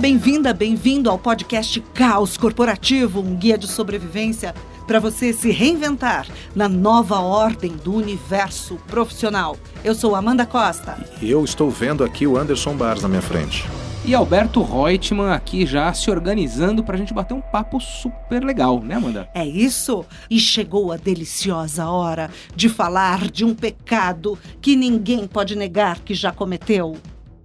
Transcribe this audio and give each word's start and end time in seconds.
bem-vinda, 0.00 0.54
bem-vindo 0.54 1.10
ao 1.10 1.18
podcast 1.18 1.78
Caos 1.92 2.38
Corporativo, 2.38 3.20
um 3.20 3.36
guia 3.36 3.58
de 3.58 3.68
sobrevivência 3.68 4.54
para 4.86 4.98
você 4.98 5.30
se 5.30 5.50
reinventar 5.50 6.26
na 6.54 6.70
nova 6.70 7.20
ordem 7.20 7.72
do 7.76 7.94
universo 7.94 8.76
profissional. 8.86 9.58
Eu 9.84 9.94
sou 9.94 10.16
Amanda 10.16 10.46
Costa. 10.46 10.98
E 11.20 11.30
eu 11.30 11.44
estou 11.44 11.70
vendo 11.70 12.02
aqui 12.02 12.26
o 12.26 12.38
Anderson 12.38 12.74
Bars 12.74 13.02
na 13.02 13.10
minha 13.10 13.20
frente. 13.20 13.68
E 14.02 14.14
Alberto 14.14 14.62
Reutemann 14.62 15.34
aqui 15.34 15.66
já 15.66 15.92
se 15.92 16.10
organizando 16.10 16.82
para 16.82 16.94
a 16.94 16.98
gente 16.98 17.12
bater 17.12 17.34
um 17.34 17.42
papo 17.42 17.78
super 17.78 18.42
legal, 18.42 18.80
né, 18.80 18.94
Amanda? 18.94 19.28
É 19.34 19.46
isso. 19.46 20.06
E 20.30 20.40
chegou 20.40 20.92
a 20.92 20.96
deliciosa 20.96 21.86
hora 21.86 22.30
de 22.56 22.70
falar 22.70 23.30
de 23.30 23.44
um 23.44 23.54
pecado 23.54 24.38
que 24.62 24.74
ninguém 24.76 25.26
pode 25.26 25.54
negar 25.54 26.00
que 26.00 26.14
já 26.14 26.32
cometeu. 26.32 26.96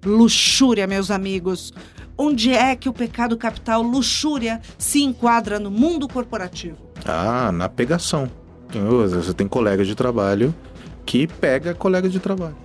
Luxúria, 0.06 0.88
meus 0.88 1.12
amigos. 1.12 1.74
Onde 2.18 2.52
é 2.52 2.76
que 2.76 2.88
o 2.88 2.94
pecado 2.94 3.36
capital 3.36 3.82
luxúria 3.82 4.62
se 4.78 5.04
enquadra 5.04 5.60
no 5.60 5.70
mundo 5.70 6.08
corporativo? 6.08 6.78
Ah, 7.06 7.52
na 7.52 7.68
pegação. 7.68 8.30
Você 8.70 9.34
tem 9.34 9.48
colega 9.48 9.84
de 9.84 9.96
trabalho 9.96 10.54
que 11.06 11.28
pega 11.28 11.74
colega 11.74 12.10
de 12.10 12.20
trabalho. 12.20 12.56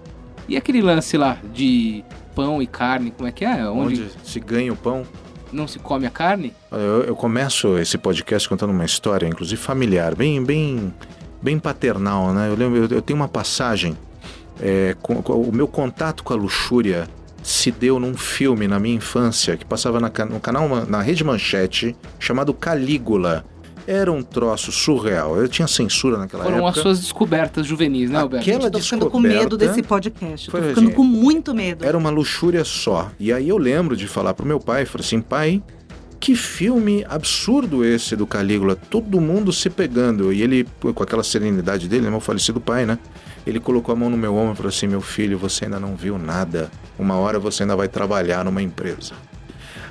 E 0.48 0.56
aquele 0.56 0.80
lance 0.80 1.16
lá 1.16 1.38
de 1.52 2.04
pão 2.34 2.62
e 2.62 2.66
carne, 2.66 3.10
como 3.10 3.28
é 3.28 3.32
que 3.32 3.45
é? 3.45 3.68
Onde, 3.68 4.02
Onde 4.02 4.10
se 4.24 4.40
ganha 4.40 4.73
o 4.73 4.76
pão? 4.76 5.04
Não 5.52 5.66
se 5.66 5.78
come 5.78 6.06
a 6.06 6.10
carne? 6.10 6.52
Eu, 6.70 7.02
eu 7.04 7.16
começo 7.16 7.76
esse 7.78 7.98
podcast 7.98 8.48
contando 8.48 8.70
uma 8.70 8.84
história, 8.84 9.26
inclusive 9.26 9.60
familiar, 9.60 10.14
bem, 10.14 10.42
bem, 10.42 10.95
bem 11.42 11.59
paternal, 11.59 12.32
né? 12.32 12.48
Eu 12.48 12.56
lembro, 12.56 12.78
eu, 12.78 12.88
eu 12.88 13.02
tenho 13.02 13.18
uma 13.18 13.28
passagem. 13.28 13.96
É, 14.62 14.95
com, 15.01 15.23
com, 15.23 15.40
o 15.40 15.52
meu 15.52 15.66
contato 15.66 16.23
com 16.23 16.35
a 16.35 16.37
luxúria 16.37 17.09
se 17.43 17.71
deu 17.71 17.99
num 17.99 18.15
filme 18.16 18.69
na 18.69 18.79
minha 18.79 18.96
infância 18.96 19.57
que 19.57 19.65
passava 19.65 19.99
na, 20.01 20.10
no 20.29 20.41
canal 20.41 20.69
na 20.87 21.01
rede 21.01 21.24
Manchete 21.24 21.97
chamado 22.19 22.52
Calígula. 22.52 23.45
Era 23.87 24.13
um 24.13 24.23
troço 24.23 24.71
surreal. 24.71 25.37
Eu 25.37 25.49
tinha 25.49 25.66
censura 25.66 26.19
naquela 26.19 26.45
Foram 26.45 26.59
época. 26.59 26.73
Foram 26.73 26.91
as 26.91 26.99
suas 26.99 27.01
descobertas 27.01 27.66
juvenis, 27.66 28.10
né, 28.10 28.21
Alberto? 28.21 28.49
Aquela 28.49 28.66
eu 28.66 28.71
tô 28.71 28.79
ficando 28.79 29.10
com 29.10 29.19
medo 29.19 29.57
desse 29.57 29.82
podcast. 29.82 30.51
Tô 30.51 30.59
ficando 30.59 30.88
assim, 30.88 30.97
com 30.97 31.02
muito 31.02 31.55
medo. 31.55 31.85
Era 31.85 31.97
uma 31.97 32.10
luxúria 32.10 32.63
só. 32.63 33.10
E 33.19 33.32
aí 33.32 33.49
eu 33.49 33.59
lembro 33.59 33.97
de 33.97 34.07
falar 34.07 34.35
pro 34.35 34.47
meu 34.47 34.60
pai, 34.60 34.85
falei 34.85 35.04
assim, 35.04 35.21
pai, 35.21 35.63
que 36.21 36.37
filme 36.37 37.04
absurdo 37.09 37.85
esse 37.85 38.15
do 38.15 38.27
Calígula. 38.27 38.77
Todo 38.77 39.21
mundo 39.21 39.52
se 39.52 39.71
pegando. 39.71 40.32
E 40.32 40.43
ele, 40.43 40.69
com 40.80 41.02
aquela 41.02 41.25
serenidade 41.25 41.88
dele, 41.88 42.09
meu 42.10 42.21
falecido 42.21 42.60
pai, 42.60 42.85
né? 42.85 42.99
Ele 43.46 43.59
colocou 43.59 43.93
a 43.93 43.96
mão 43.96 44.10
no 44.10 44.16
meu 44.16 44.35
ombro 44.35 44.52
e 44.52 44.57
falou 44.57 44.69
assim: 44.69 44.87
Meu 44.87 45.01
filho, 45.01 45.38
você 45.38 45.65
ainda 45.65 45.80
não 45.80 45.96
viu 45.96 46.19
nada. 46.19 46.71
Uma 46.99 47.16
hora 47.16 47.38
você 47.38 47.63
ainda 47.63 47.77
vai 47.77 47.88
trabalhar 47.88 48.45
numa 48.45 48.63
empresa. 48.63 49.15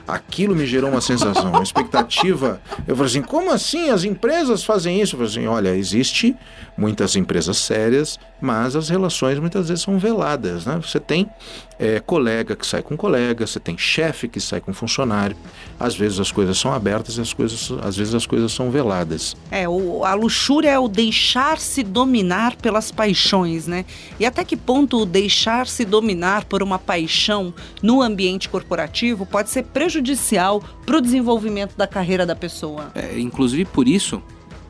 Aquilo 0.07 0.55
me 0.55 0.65
gerou 0.65 0.89
uma 0.89 1.01
sensação, 1.01 1.51
uma 1.51 1.61
expectativa. 1.61 2.59
Eu 2.87 2.95
falei 2.95 3.11
assim: 3.11 3.21
como 3.21 3.51
assim 3.51 3.89
as 3.89 4.03
empresas 4.03 4.63
fazem 4.63 4.99
isso? 5.01 5.15
Eu 5.15 5.19
falei 5.19 5.31
assim: 5.31 5.47
olha, 5.47 5.75
existe 5.75 6.35
muitas 6.75 7.15
empresas 7.15 7.57
sérias, 7.57 8.19
mas 8.41 8.75
as 8.75 8.89
relações 8.89 9.39
muitas 9.39 9.67
vezes 9.69 9.83
são 9.83 9.97
veladas. 9.97 10.65
Né? 10.65 10.79
Você 10.81 10.99
tem 10.99 11.29
é, 11.77 11.99
colega 11.99 12.55
que 12.55 12.65
sai 12.65 12.81
com 12.81 12.95
colega, 12.95 13.45
você 13.45 13.59
tem 13.59 13.77
chefe 13.77 14.27
que 14.27 14.39
sai 14.39 14.61
com 14.61 14.73
funcionário. 14.73 15.35
Às 15.79 15.95
vezes 15.95 16.19
as 16.19 16.31
coisas 16.31 16.57
são 16.57 16.73
abertas 16.73 17.17
e 17.17 17.21
as 17.21 17.33
coisas, 17.33 17.71
às 17.83 17.95
vezes 17.95 18.13
as 18.13 18.25
coisas 18.25 18.51
são 18.51 18.71
veladas. 18.71 19.35
É, 19.51 19.67
o, 19.67 20.03
a 20.03 20.13
luxúria 20.13 20.69
é 20.69 20.79
o 20.79 20.87
deixar-se 20.87 21.83
dominar 21.83 22.55
pelas 22.55 22.91
paixões, 22.91 23.67
né? 23.67 23.85
E 24.19 24.25
até 24.25 24.43
que 24.43 24.57
ponto 24.57 25.01
o 25.01 25.05
deixar-se 25.05 25.85
dominar 25.85 26.45
por 26.45 26.63
uma 26.63 26.79
paixão 26.79 27.53
no 27.81 28.01
ambiente 28.01 28.49
corporativo 28.49 29.25
pode 29.25 29.49
ser 29.49 29.63
prejudicial 29.63 30.61
para 30.85 30.97
o 30.97 31.01
desenvolvimento 31.01 31.75
da 31.77 31.87
carreira 31.87 32.25
da 32.25 32.35
pessoa? 32.35 32.91
É, 32.95 33.19
inclusive 33.19 33.65
por 33.65 33.87
isso, 33.87 34.21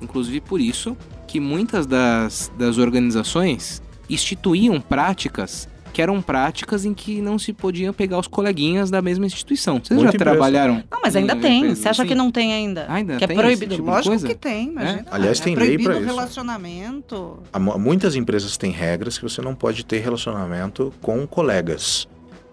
inclusive 0.02 0.42
por 0.42 0.60
isso 0.60 0.96
que 1.30 1.40
muitas 1.40 1.86
das, 1.86 2.52
das 2.58 2.80
organizações 2.80 3.84
instituíam 4.10 4.82
práticas 4.82 5.70
que 5.94 6.02
eram 6.02 6.22
práticas 6.22 6.86
em 6.86 6.94
que 6.94 7.22
não 7.22 7.38
se 7.38 7.54
podiam 7.54 7.94
pegar 7.94 8.18
os 8.18 8.28
coleguinhas 8.28 8.90
da 8.90 9.02
mesma 9.02 9.26
instituição. 9.26 9.80
Vocês 9.84 10.00
Muito 10.00 10.14
já 10.14 10.18
trabalharam? 10.18 10.84
Não, 10.90 11.02
mas 11.04 11.16
ainda 11.16 11.36
tem. 11.36 11.76
Você 11.76 11.88
acha 11.88 12.04
assim? 12.04 12.10
que 12.10 12.16
não 12.16 12.32
tem 12.32 12.54
ainda? 12.54 12.86
Ainda 12.88 13.18
que 13.18 13.24
é 13.24 13.28
proibido? 13.28 13.76
Tipo 13.76 13.90
Lógico 13.90 14.20
que 14.20 14.36
tem, 14.36 14.70
imagina. 14.70 15.00
É? 15.00 15.06
Aliás, 15.12 15.40
tem 15.40 15.56
é 15.56 15.60
lei 15.60 15.78
para 15.78 15.96
isso. 15.96 16.06
relacionamento. 16.06 17.44
Muitas 17.78 18.16
empresas 18.16 18.56
têm 18.56 18.72
regras 18.72 19.18
que 19.18 19.24
você 19.24 19.42
não 19.42 19.54
pode 19.54 19.84
ter 19.84 20.00
relacionamento 20.00 20.94
com 21.02 21.28
colegas. 21.28 22.08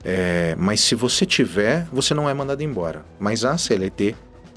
É, 0.04 0.54
mas 0.58 0.81
se 0.81 0.94
você 0.94 1.25
tiver, 1.26 1.87
você 1.93 2.14
não 2.14 2.28
é 2.28 2.34
mandado 2.34 2.62
embora. 2.62 3.04
Mas 3.19 3.44
a 3.44 3.56
CLT 3.56 4.14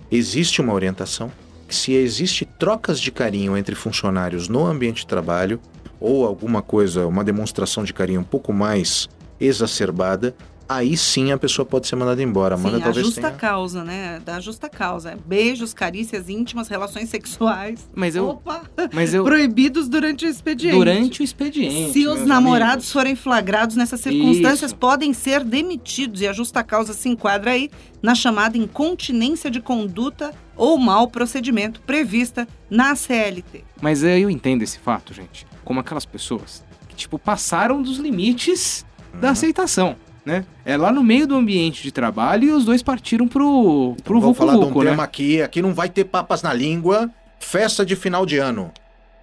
existe 0.10 0.62
uma 0.62 0.74
orientação 0.74 1.32
que 1.70 1.76
se 1.76 1.94
existe 1.94 2.44
trocas 2.44 3.00
de 3.00 3.12
carinho 3.12 3.56
entre 3.56 3.76
funcionários 3.76 4.50
no 4.50 4.66
ambiente 4.66 5.02
de 5.02 5.08
trabalho, 5.08 5.62
ou 6.00 6.26
alguma 6.26 6.62
coisa, 6.62 7.06
uma 7.06 7.24
demonstração 7.24 7.84
de 7.84 7.94
carinho 7.94 8.22
um 8.22 8.26
pouco 8.26 8.52
mais 8.52 9.08
exacerbada, 9.40 10.36
aí 10.68 10.96
sim 10.96 11.32
a 11.32 11.38
pessoa 11.38 11.66
pode 11.66 11.88
ser 11.88 11.96
mandada 11.96 12.22
embora. 12.22 12.58
Sim, 12.58 12.64
Manda, 12.64 12.78
a 12.78 12.82
talvez 12.82 13.06
justa 13.06 13.22
tenha... 13.22 13.34
causa, 13.34 13.84
né? 13.84 14.22
Da 14.26 14.40
justa 14.40 14.70
causa. 14.70 15.18
Beijos, 15.26 15.74
carícias 15.74 16.30
íntimas, 16.30 16.68
relações 16.68 17.10
sexuais. 17.10 17.88
Mas 17.94 18.16
eu, 18.16 18.30
Opa! 18.30 18.64
Mas 18.94 19.14
eu, 19.14 19.24
Proibidos 19.24 19.88
durante 19.88 20.26
o 20.26 20.30
expediente. 20.30 20.76
Durante 20.76 21.22
o 21.22 21.24
expediente. 21.24 21.94
Se 21.94 22.08
os 22.08 22.26
namorados 22.26 22.86
amigos. 22.86 22.94
forem 22.94 23.16
flagrados 23.16 23.76
nessas 23.76 24.00
circunstâncias, 24.00 24.72
Isso. 24.72 24.76
podem 24.76 25.14
ser 25.14 25.44
demitidos. 25.44 26.22
E 26.22 26.28
a 26.28 26.34
justa 26.34 26.64
causa 26.64 26.94
se 26.94 27.10
enquadra 27.10 27.52
aí 27.52 27.70
na 28.02 28.16
chamada 28.16 28.58
incontinência 28.58 29.52
de 29.52 29.60
conduta 29.60 30.34
ou 30.60 30.78
mau 30.78 31.08
procedimento 31.08 31.80
prevista 31.82 32.46
na 32.70 32.94
CLT. 32.94 33.64
Mas 33.82 34.04
eu 34.04 34.30
entendo 34.30 34.62
esse 34.62 34.78
fato, 34.78 35.14
gente, 35.14 35.48
como 35.64 35.80
aquelas 35.80 36.06
pessoas 36.06 36.64
que, 36.90 36.96
tipo, 36.96 37.18
passaram 37.18 37.82
dos 37.82 37.98
limites 37.98 38.86
uhum. 39.14 39.22
da 39.22 39.30
aceitação. 39.32 39.96
Né? 40.26 40.46
É 40.66 40.76
lá 40.76 40.92
no 40.92 41.02
meio 41.02 41.26
do 41.26 41.34
ambiente 41.34 41.82
de 41.82 41.92
trabalho 41.92 42.44
e 42.44 42.52
os 42.52 42.66
dois 42.66 42.84
partiram 42.84 43.28
pro, 43.28 43.96
pro 44.04 44.18
então, 44.18 44.20
Vou 44.20 44.34
falar 44.34 44.54
de 44.54 44.66
um 44.66 44.84
né? 44.84 44.90
tema 44.90 45.04
aqui, 45.04 45.42
aqui 45.42 45.62
não 45.62 45.74
vai 45.74 45.90
ter 45.90 46.04
papas 46.04 46.44
na 46.44 46.54
língua, 46.54 47.10
festa 47.40 47.86
de 47.86 47.96
final 47.96 48.26
de 48.26 48.38
ano. 48.38 48.70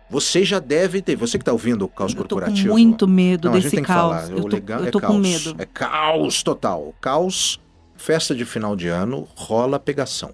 Você 0.08 0.42
já 0.42 0.58
deve 0.58 1.02
ter, 1.02 1.16
você 1.16 1.36
que 1.36 1.42
está 1.42 1.52
ouvindo 1.52 1.84
o 1.84 1.88
caos 1.88 2.12
eu 2.12 2.18
corporativo. 2.18 2.58
Eu 2.60 2.64
tô 2.64 2.68
com 2.70 2.74
muito 2.74 3.08
medo 3.08 3.50
não, 3.50 3.60
desse 3.60 3.80
caos. 3.82 4.30
Eu 4.30 4.40
tô, 4.40 4.48
legal 4.48 4.80
eu 4.80 4.86
é 4.86 4.90
tô 4.90 5.00
caos. 5.00 5.12
com 5.12 5.18
medo. 5.20 5.54
É 5.58 5.66
caos 5.66 6.42
total. 6.42 6.94
Caos, 7.00 7.60
festa 7.96 8.34
de 8.34 8.44
final 8.44 8.74
de 8.74 8.88
ano, 8.88 9.28
rola 9.36 9.78
pegação. 9.78 10.32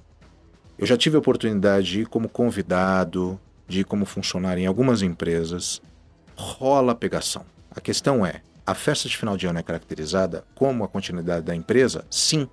Eu 0.82 0.86
já 0.86 0.96
tive 0.96 1.14
a 1.14 1.20
oportunidade 1.20 1.86
de 1.86 2.00
ir 2.00 2.06
como 2.06 2.28
convidado, 2.28 3.38
de 3.68 3.82
ir 3.82 3.84
como 3.84 4.04
funcionário 4.04 4.60
em 4.60 4.66
algumas 4.66 5.00
empresas. 5.00 5.80
Rola 6.34 6.92
pegação. 6.92 7.44
A 7.70 7.80
questão 7.80 8.26
é, 8.26 8.42
a 8.66 8.74
festa 8.74 9.08
de 9.08 9.16
final 9.16 9.36
de 9.36 9.46
ano 9.46 9.60
é 9.60 9.62
caracterizada 9.62 10.44
como 10.56 10.82
a 10.82 10.88
continuidade 10.88 11.46
da 11.46 11.54
empresa? 11.54 12.04
Sim. 12.10 12.48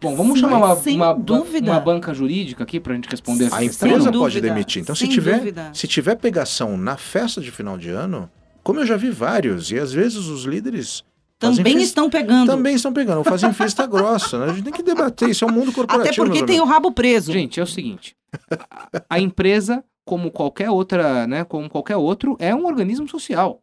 Bom, 0.00 0.14
vamos 0.14 0.38
chamar 0.38 0.58
uma, 0.58 0.72
uma, 0.72 1.14
uma, 1.14 1.80
banca 1.80 2.14
jurídica 2.14 2.62
aqui 2.62 2.78
para 2.78 2.92
a 2.92 2.94
gente 2.94 3.08
responder 3.08 3.46
essa 3.46 3.56
a 3.56 3.58
questão. 3.58 3.88
Empresa 3.88 4.04
Sem 4.04 4.20
pode 4.20 4.34
dúvida. 4.36 4.54
demitir. 4.54 4.80
Então, 4.80 4.94
Sem 4.94 5.08
se 5.08 5.12
tiver, 5.12 5.38
dúvida. 5.38 5.70
se 5.74 5.88
tiver 5.88 6.14
pegação 6.14 6.76
na 6.76 6.96
festa 6.96 7.40
de 7.40 7.50
final 7.50 7.76
de 7.76 7.90
ano, 7.90 8.30
como 8.62 8.78
eu 8.78 8.86
já 8.86 8.96
vi 8.96 9.10
vários, 9.10 9.72
e 9.72 9.80
às 9.80 9.92
vezes 9.92 10.28
os 10.28 10.44
líderes 10.44 11.02
também 11.50 11.82
estão 11.82 12.10
pegando. 12.10 12.46
Também 12.46 12.74
estão 12.74 12.92
pegando, 12.92 13.24
fazem 13.24 13.52
festa 13.52 13.86
grossa. 13.86 14.38
Né? 14.38 14.44
A 14.44 14.54
gente 14.54 14.64
tem 14.64 14.72
que 14.72 14.82
debater, 14.82 15.30
isso 15.30 15.44
é 15.44 15.48
o 15.48 15.50
um 15.50 15.54
mundo 15.54 15.72
corporativo. 15.72 16.22
Até 16.24 16.32
porque 16.32 16.46
tem 16.46 16.60
o 16.60 16.64
rabo 16.64 16.92
preso. 16.92 17.32
Gente, 17.32 17.60
é 17.60 17.62
o 17.62 17.66
seguinte: 17.66 18.16
a, 18.50 19.02
a 19.10 19.20
empresa, 19.20 19.84
como 20.04 20.30
qualquer 20.30 20.70
outra, 20.70 21.26
né, 21.26 21.44
como 21.44 21.68
qualquer 21.68 21.96
outro, 21.96 22.36
é 22.38 22.54
um 22.54 22.66
organismo 22.66 23.08
social 23.08 23.60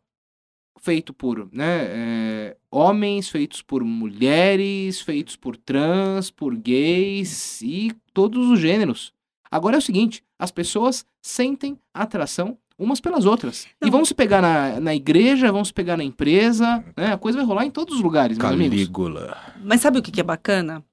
feito 0.82 1.14
por 1.14 1.47
né, 1.52 1.85
é, 1.90 2.58
homens, 2.72 3.29
feitos 3.29 3.61
por 3.61 3.84
mulheres, 3.84 5.00
feitos 5.00 5.35
por 5.35 5.56
trans, 5.56 6.32
por 6.32 6.56
gays 6.56 7.61
e 7.61 7.91
todos 8.14 8.50
os 8.50 8.59
gêneros. 8.59 9.14
Agora 9.50 9.76
é 9.76 9.79
o 9.79 9.82
seguinte: 9.82 10.23
as 10.40 10.52
pessoas 10.52 11.06
sentem 11.22 11.78
atração 11.94 12.58
umas 12.82 13.00
pelas 13.00 13.26
outras. 13.26 13.68
Não. 13.80 13.88
E 13.88 13.92
vão 13.92 14.04
se 14.04 14.16
pegar 14.16 14.42
na, 14.42 14.80
na 14.80 14.96
igreja, 14.96 15.52
vão 15.52 15.64
se 15.64 15.72
pegar 15.72 15.96
na 15.96 16.04
empresa, 16.04 16.84
né? 16.98 17.14
A 17.14 17.18
coisa 17.18 17.38
vai 17.38 17.48
rolar 17.48 17.66
em 17.66 17.72
todos 17.72 17.96
os 17.96 18.02
lugares, 18.02 18.38
Calígula. 18.38 19.38
Mas 19.64 19.82
sabe 19.82 20.00
o 20.00 20.02
que, 20.02 20.12
que 20.12 20.20
é 20.20 20.24
bacana? 20.24 20.84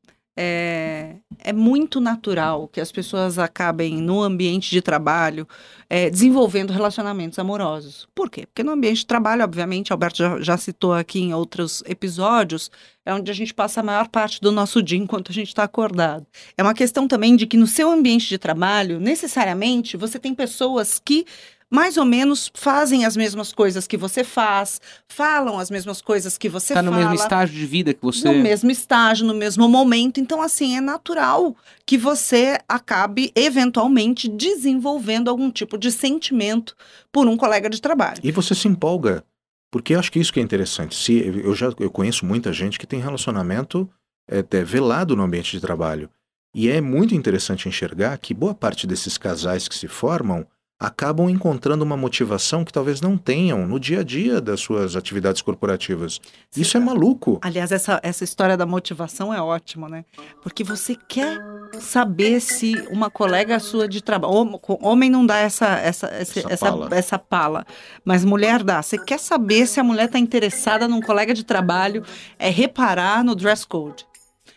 É, 0.40 1.16
é, 1.40 1.52
muito 1.52 2.00
natural 2.00 2.68
que 2.68 2.80
as 2.80 2.92
pessoas 2.92 3.40
acabem 3.40 3.96
no 3.96 4.22
ambiente 4.22 4.70
de 4.70 4.80
trabalho 4.80 5.48
é, 5.90 6.08
desenvolvendo 6.08 6.72
relacionamentos 6.72 7.40
amorosos. 7.40 8.06
Por 8.14 8.30
quê? 8.30 8.46
Porque 8.46 8.62
no 8.62 8.70
ambiente 8.70 8.98
de 8.98 9.06
trabalho, 9.06 9.42
obviamente, 9.42 9.92
Alberto 9.92 10.18
já, 10.18 10.40
já, 10.40 10.56
citou 10.56 10.92
aqui 10.92 11.18
em 11.18 11.34
outros 11.34 11.82
episódios, 11.86 12.70
é 13.04 13.12
onde 13.12 13.32
a 13.32 13.34
gente 13.34 13.52
passa 13.52 13.80
a 13.80 13.82
maior 13.82 14.06
parte 14.06 14.40
do 14.40 14.52
nosso 14.52 14.80
dia 14.80 14.96
enquanto 14.96 15.32
a 15.32 15.34
gente 15.34 15.48
está 15.48 15.64
acordado. 15.64 16.24
É 16.56 16.62
uma 16.62 16.74
questão 16.74 17.08
também 17.08 17.34
de 17.34 17.44
que 17.44 17.56
no 17.56 17.66
seu 17.66 17.90
ambiente 17.90 18.28
de 18.28 18.38
trabalho, 18.38 19.00
necessariamente, 19.00 19.96
você 19.96 20.20
tem 20.20 20.36
pessoas 20.36 21.00
que 21.04 21.26
mais 21.70 21.96
ou 21.96 22.04
menos 22.04 22.50
fazem 22.54 23.04
as 23.04 23.16
mesmas 23.16 23.52
coisas 23.52 23.86
que 23.86 23.96
você 23.96 24.24
faz, 24.24 24.80
falam 25.08 25.58
as 25.58 25.70
mesmas 25.70 26.00
coisas 26.00 26.38
que 26.38 26.48
você 26.48 26.74
Tá 26.74 26.82
fala. 26.82 26.90
no 26.90 26.96
mesmo 26.96 27.14
estágio 27.14 27.54
de 27.54 27.66
vida 27.66 27.92
que 27.92 28.00
você. 28.02 28.26
No 28.32 28.42
mesmo 28.42 28.70
estágio, 28.70 29.26
no 29.26 29.34
mesmo 29.34 29.68
momento. 29.68 30.18
Então, 30.20 30.40
assim, 30.40 30.76
é 30.76 30.80
natural 30.80 31.54
que 31.84 31.98
você 31.98 32.58
acabe, 32.68 33.30
eventualmente, 33.34 34.28
desenvolvendo 34.28 35.28
algum 35.28 35.50
tipo 35.50 35.76
de 35.76 35.92
sentimento 35.92 36.74
por 37.12 37.26
um 37.26 37.36
colega 37.36 37.68
de 37.68 37.80
trabalho. 37.80 38.20
E 38.22 38.32
você 38.32 38.54
se 38.54 38.68
empolga. 38.68 39.24
Porque 39.70 39.94
eu 39.94 39.98
acho 39.98 40.10
que 40.10 40.18
isso 40.18 40.32
que 40.32 40.40
é 40.40 40.42
interessante. 40.42 40.94
Se 40.96 41.12
eu 41.44 41.54
já 41.54 41.70
eu 41.78 41.90
conheço 41.90 42.24
muita 42.24 42.52
gente 42.54 42.78
que 42.78 42.86
tem 42.86 43.00
relacionamento 43.00 43.88
é, 44.30 44.38
até 44.38 44.64
velado 44.64 45.14
no 45.14 45.22
ambiente 45.22 45.50
de 45.50 45.60
trabalho. 45.60 46.08
E 46.54 46.70
é 46.70 46.80
muito 46.80 47.14
interessante 47.14 47.68
enxergar 47.68 48.16
que 48.16 48.32
boa 48.32 48.54
parte 48.54 48.86
desses 48.86 49.18
casais 49.18 49.68
que 49.68 49.74
se 49.74 49.86
formam 49.86 50.46
acabam 50.80 51.28
encontrando 51.28 51.84
uma 51.84 51.96
motivação 51.96 52.64
que 52.64 52.72
talvez 52.72 53.00
não 53.00 53.16
tenham 53.18 53.66
no 53.66 53.80
dia 53.80 54.00
a 54.00 54.02
dia 54.04 54.40
das 54.40 54.60
suas 54.60 54.94
atividades 54.94 55.42
corporativas. 55.42 56.20
Isso 56.56 56.76
é 56.76 56.80
maluco. 56.80 57.38
Aliás, 57.42 57.72
essa, 57.72 57.98
essa 58.02 58.22
história 58.22 58.56
da 58.56 58.64
motivação 58.64 59.34
é 59.34 59.42
ótima, 59.42 59.88
né? 59.88 60.04
Porque 60.42 60.62
você 60.62 60.94
quer 60.94 61.38
saber 61.80 62.38
se 62.40 62.74
uma 62.90 63.10
colega 63.10 63.58
sua 63.58 63.88
de 63.88 64.00
trabalho. 64.00 64.32
hom- 64.32 64.78
Homem 64.80 65.10
não 65.10 65.26
dá 65.26 65.38
essa, 65.38 65.66
essa, 65.78 66.06
essa, 66.06 66.38
Essa 66.40 66.52
essa, 66.52 66.66
pala. 66.66 66.88
essa 66.92 67.18
pala, 67.18 67.66
mas 68.04 68.24
mulher 68.24 68.62
dá. 68.62 68.80
Você 68.80 68.96
quer 68.98 69.18
saber 69.18 69.66
se 69.66 69.80
a 69.80 69.84
mulher 69.84 70.04
está 70.06 70.18
interessada 70.18 70.86
num 70.86 71.00
colega 71.00 71.34
de 71.34 71.44
trabalho, 71.44 72.04
é 72.38 72.48
reparar 72.50 73.24
no 73.24 73.34
dress 73.34 73.66
code. 73.66 74.06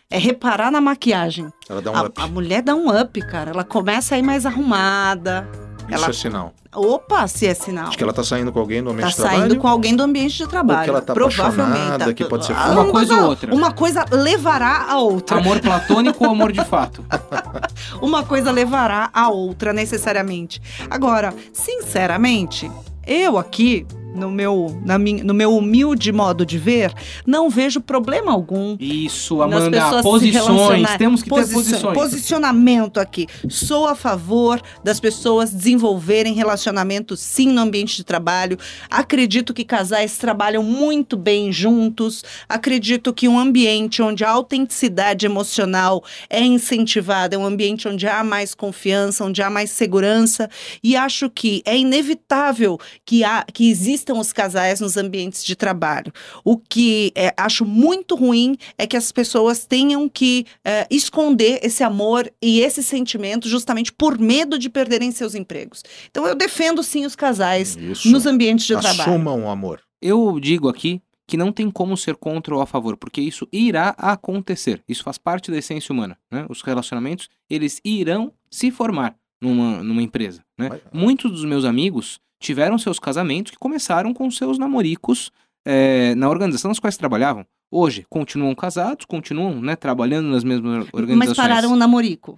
É 0.08 0.18
reparar 0.18 0.70
na 0.70 0.80
maquiagem. 0.80 1.48
Ela 1.68 1.80
dá 1.82 1.90
um 1.90 1.96
A, 1.96 2.02
up. 2.04 2.20
a 2.22 2.26
mulher 2.26 2.62
dá 2.62 2.74
um 2.74 2.88
up, 2.96 3.18
cara. 3.22 3.50
Ela 3.50 3.64
começa 3.64 4.14
a 4.14 4.18
ir 4.18 4.22
mais 4.22 4.44
arrumada. 4.44 5.48
Isso 5.94 6.04
ela- 6.04 6.10
é 6.10 6.12
sinal. 6.12 6.52
Opa, 6.74 7.26
se 7.28 7.46
é 7.46 7.52
sinal. 7.52 7.90
De 7.90 7.96
que 7.98 8.02
ela 8.02 8.12
tá 8.14 8.24
saindo 8.24 8.50
com 8.50 8.58
alguém 8.58 8.82
do 8.82 8.90
ambiente 8.90 9.04
Tá 9.04 9.08
de 9.10 9.16
trabalho. 9.16 9.38
saindo 9.40 9.56
com 9.58 9.68
alguém 9.68 9.94
do 9.94 10.02
ambiente 10.02 10.36
de 10.38 10.46
trabalho. 10.48 10.84
que 10.84 10.88
ela 10.90 11.02
tá 11.02 11.12
Provavelmente. 11.12 11.70
apaixonada, 11.78 12.14
que 12.14 12.24
pode 12.24 12.46
ser 12.46 12.54
Ah, 12.56 12.70
uma 12.70 12.86
coisa 12.86 13.14
ou 13.14 13.28
outra. 13.28 13.54
Uma 13.54 13.72
coisa 13.72 14.04
levará 14.10 14.86
a 14.88 14.98
outra. 14.98 15.36
Amor 15.38 15.60
platônico 15.60 16.24
ou 16.24 16.30
amor 16.30 16.50
de 16.52 16.64
fato? 16.64 17.04
Uma 18.00 18.22
coisa 18.24 18.50
levará 18.50 19.10
a 19.12 19.28
outra, 19.28 19.72
necessariamente. 19.72 20.60
Agora, 20.90 21.34
sinceramente, 21.52 22.70
eu 23.06 23.36
aqui, 23.38 23.86
no 24.14 24.30
meu, 24.30 24.80
na 24.84 24.98
minha, 24.98 25.24
no 25.24 25.34
meu 25.34 25.56
humilde 25.56 26.12
modo 26.12 26.44
de 26.44 26.58
ver, 26.58 26.92
não 27.26 27.48
vejo 27.48 27.80
problema 27.80 28.32
algum 28.32 28.76
Isso, 28.78 29.42
Amanda. 29.42 30.02
Posições. 30.02 30.96
Temos 30.96 31.22
que 31.22 31.30
ter 31.30 31.48
posições. 31.48 31.94
Posicionamento 31.94 32.98
aqui. 32.98 33.26
Sou 33.48 33.86
a 33.86 33.94
favor 33.94 34.60
das 34.84 35.00
pessoas 35.00 35.52
desenvolverem 35.52 36.34
relacionamentos 36.34 37.20
sim 37.20 37.48
no 37.48 37.60
ambiente 37.60 37.96
de 37.96 38.04
trabalho. 38.04 38.58
Acredito 38.90 39.54
que 39.54 39.64
casais 39.64 40.18
trabalham 40.18 40.62
muito 40.62 41.16
bem 41.16 41.52
juntos. 41.52 42.24
Acredito 42.48 43.12
que 43.12 43.28
um 43.28 43.38
ambiente 43.38 44.02
onde 44.02 44.24
a 44.24 44.30
autenticidade 44.30 45.26
emocional 45.26 46.02
é 46.28 46.40
incentivada, 46.40 47.36
é 47.36 47.38
um 47.38 47.46
ambiente 47.46 47.88
onde 47.88 48.06
há 48.06 48.22
mais 48.22 48.54
confiança, 48.54 49.24
onde 49.24 49.42
há 49.42 49.50
mais 49.50 49.70
segurança. 49.70 50.48
E 50.82 50.96
acho 50.96 51.30
que 51.30 51.62
é 51.64 51.76
inevitável 51.76 52.78
que, 53.04 53.24
há, 53.24 53.44
que 53.52 53.70
existam 54.02 54.14
os 54.18 54.32
casais 54.32 54.80
nos 54.80 54.96
ambientes 54.96 55.44
de 55.44 55.54
trabalho. 55.54 56.12
O 56.44 56.56
que 56.58 57.12
é, 57.14 57.32
acho 57.36 57.64
muito 57.64 58.14
ruim 58.14 58.56
é 58.76 58.86
que 58.86 58.96
as 58.96 59.12
pessoas 59.12 59.64
tenham 59.64 60.08
que 60.08 60.44
é, 60.64 60.86
esconder 60.90 61.60
esse 61.62 61.82
amor 61.84 62.30
e 62.42 62.60
esse 62.60 62.82
sentimento 62.82 63.48
justamente 63.48 63.92
por 63.92 64.18
medo 64.18 64.58
de 64.58 64.68
perderem 64.68 65.12
seus 65.12 65.34
empregos. 65.34 65.82
Então 66.10 66.26
eu 66.26 66.34
defendo 66.34 66.82
sim 66.82 67.06
os 67.06 67.14
casais 67.14 67.76
Isso. 67.76 68.10
nos 68.10 68.26
ambientes 68.26 68.66
de 68.66 68.74
trabalho. 68.74 69.02
Assumam 69.02 69.44
o 69.44 69.48
amor. 69.48 69.80
Eu 70.00 70.38
digo 70.40 70.68
aqui 70.68 71.00
que 71.26 71.36
não 71.36 71.52
tem 71.52 71.70
como 71.70 71.96
ser 71.96 72.16
contra 72.16 72.54
ou 72.54 72.60
a 72.60 72.66
favor, 72.66 72.96
porque 72.96 73.20
isso 73.20 73.48
irá 73.52 73.94
acontecer. 73.96 74.82
Isso 74.88 75.04
faz 75.04 75.16
parte 75.16 75.50
da 75.50 75.56
essência 75.56 75.92
humana. 75.92 76.18
Né? 76.30 76.44
Os 76.48 76.60
relacionamentos, 76.62 77.28
eles 77.48 77.80
irão 77.84 78.32
se 78.50 78.70
formar 78.70 79.14
numa, 79.40 79.82
numa 79.82 80.02
empresa. 80.02 80.44
Né? 80.58 80.80
Muitos 80.92 81.30
dos 81.30 81.44
meus 81.44 81.64
amigos 81.64 82.20
tiveram 82.42 82.76
seus 82.78 82.98
casamentos 82.98 83.52
que 83.52 83.58
começaram 83.58 84.12
com 84.12 84.30
seus 84.30 84.58
namoricos 84.58 85.30
eh, 85.66 86.14
na 86.16 86.28
organização 86.28 86.68
nas 86.68 86.78
quais 86.78 86.96
trabalhavam. 86.96 87.46
Hoje, 87.70 88.04
continuam 88.10 88.54
casados, 88.54 89.06
continuam 89.06 89.60
né, 89.60 89.74
trabalhando 89.76 90.28
nas 90.28 90.44
mesmas 90.44 90.86
organizações. 90.92 91.28
Mas 91.28 91.36
pararam 91.36 91.72
o 91.72 91.76
namorico. 91.76 92.36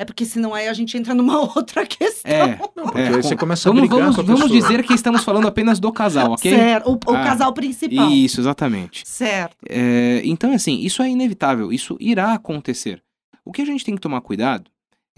É 0.00 0.04
porque 0.04 0.24
senão 0.24 0.54
aí 0.54 0.68
a 0.68 0.72
gente 0.72 0.96
entra 0.96 1.12
numa 1.14 1.38
outra 1.56 1.84
questão. 1.86 2.30
É, 2.30 2.58
Não, 2.76 2.84
porque 2.84 2.98
É, 3.00 3.08
aí 3.08 3.22
você 3.22 3.34
começa 3.34 3.68
a 3.68 3.72
vamos, 3.72 3.88
brigar 3.88 4.00
vamos, 4.00 4.14
com 4.16 4.22
a 4.22 4.24
vamos 4.24 4.42
pessoa. 4.42 4.60
dizer 4.60 4.84
que 4.84 4.92
estamos 4.94 5.24
falando 5.24 5.48
apenas 5.48 5.80
do 5.80 5.90
casal, 5.90 6.32
ok? 6.32 6.54
Certo. 6.54 6.90
O, 6.90 7.10
o 7.12 7.16
Ah, 7.16 7.24
casal 7.24 7.52
principal. 7.52 8.08
Isso, 8.10 8.40
exatamente. 8.40 9.02
Certo. 9.08 9.56
É, 9.68 10.20
então, 10.24 10.52
assim, 10.52 10.78
isso 10.80 11.02
é 11.02 11.08
inevitável, 11.08 11.72
isso 11.72 11.96
irá 11.98 12.32
acontecer. 12.34 13.02
O 13.44 13.50
que 13.50 13.62
a 13.62 13.64
gente 13.64 13.84
tem 13.84 13.94
que 13.94 14.00
tomar 14.00 14.20
cuidado 14.20 14.70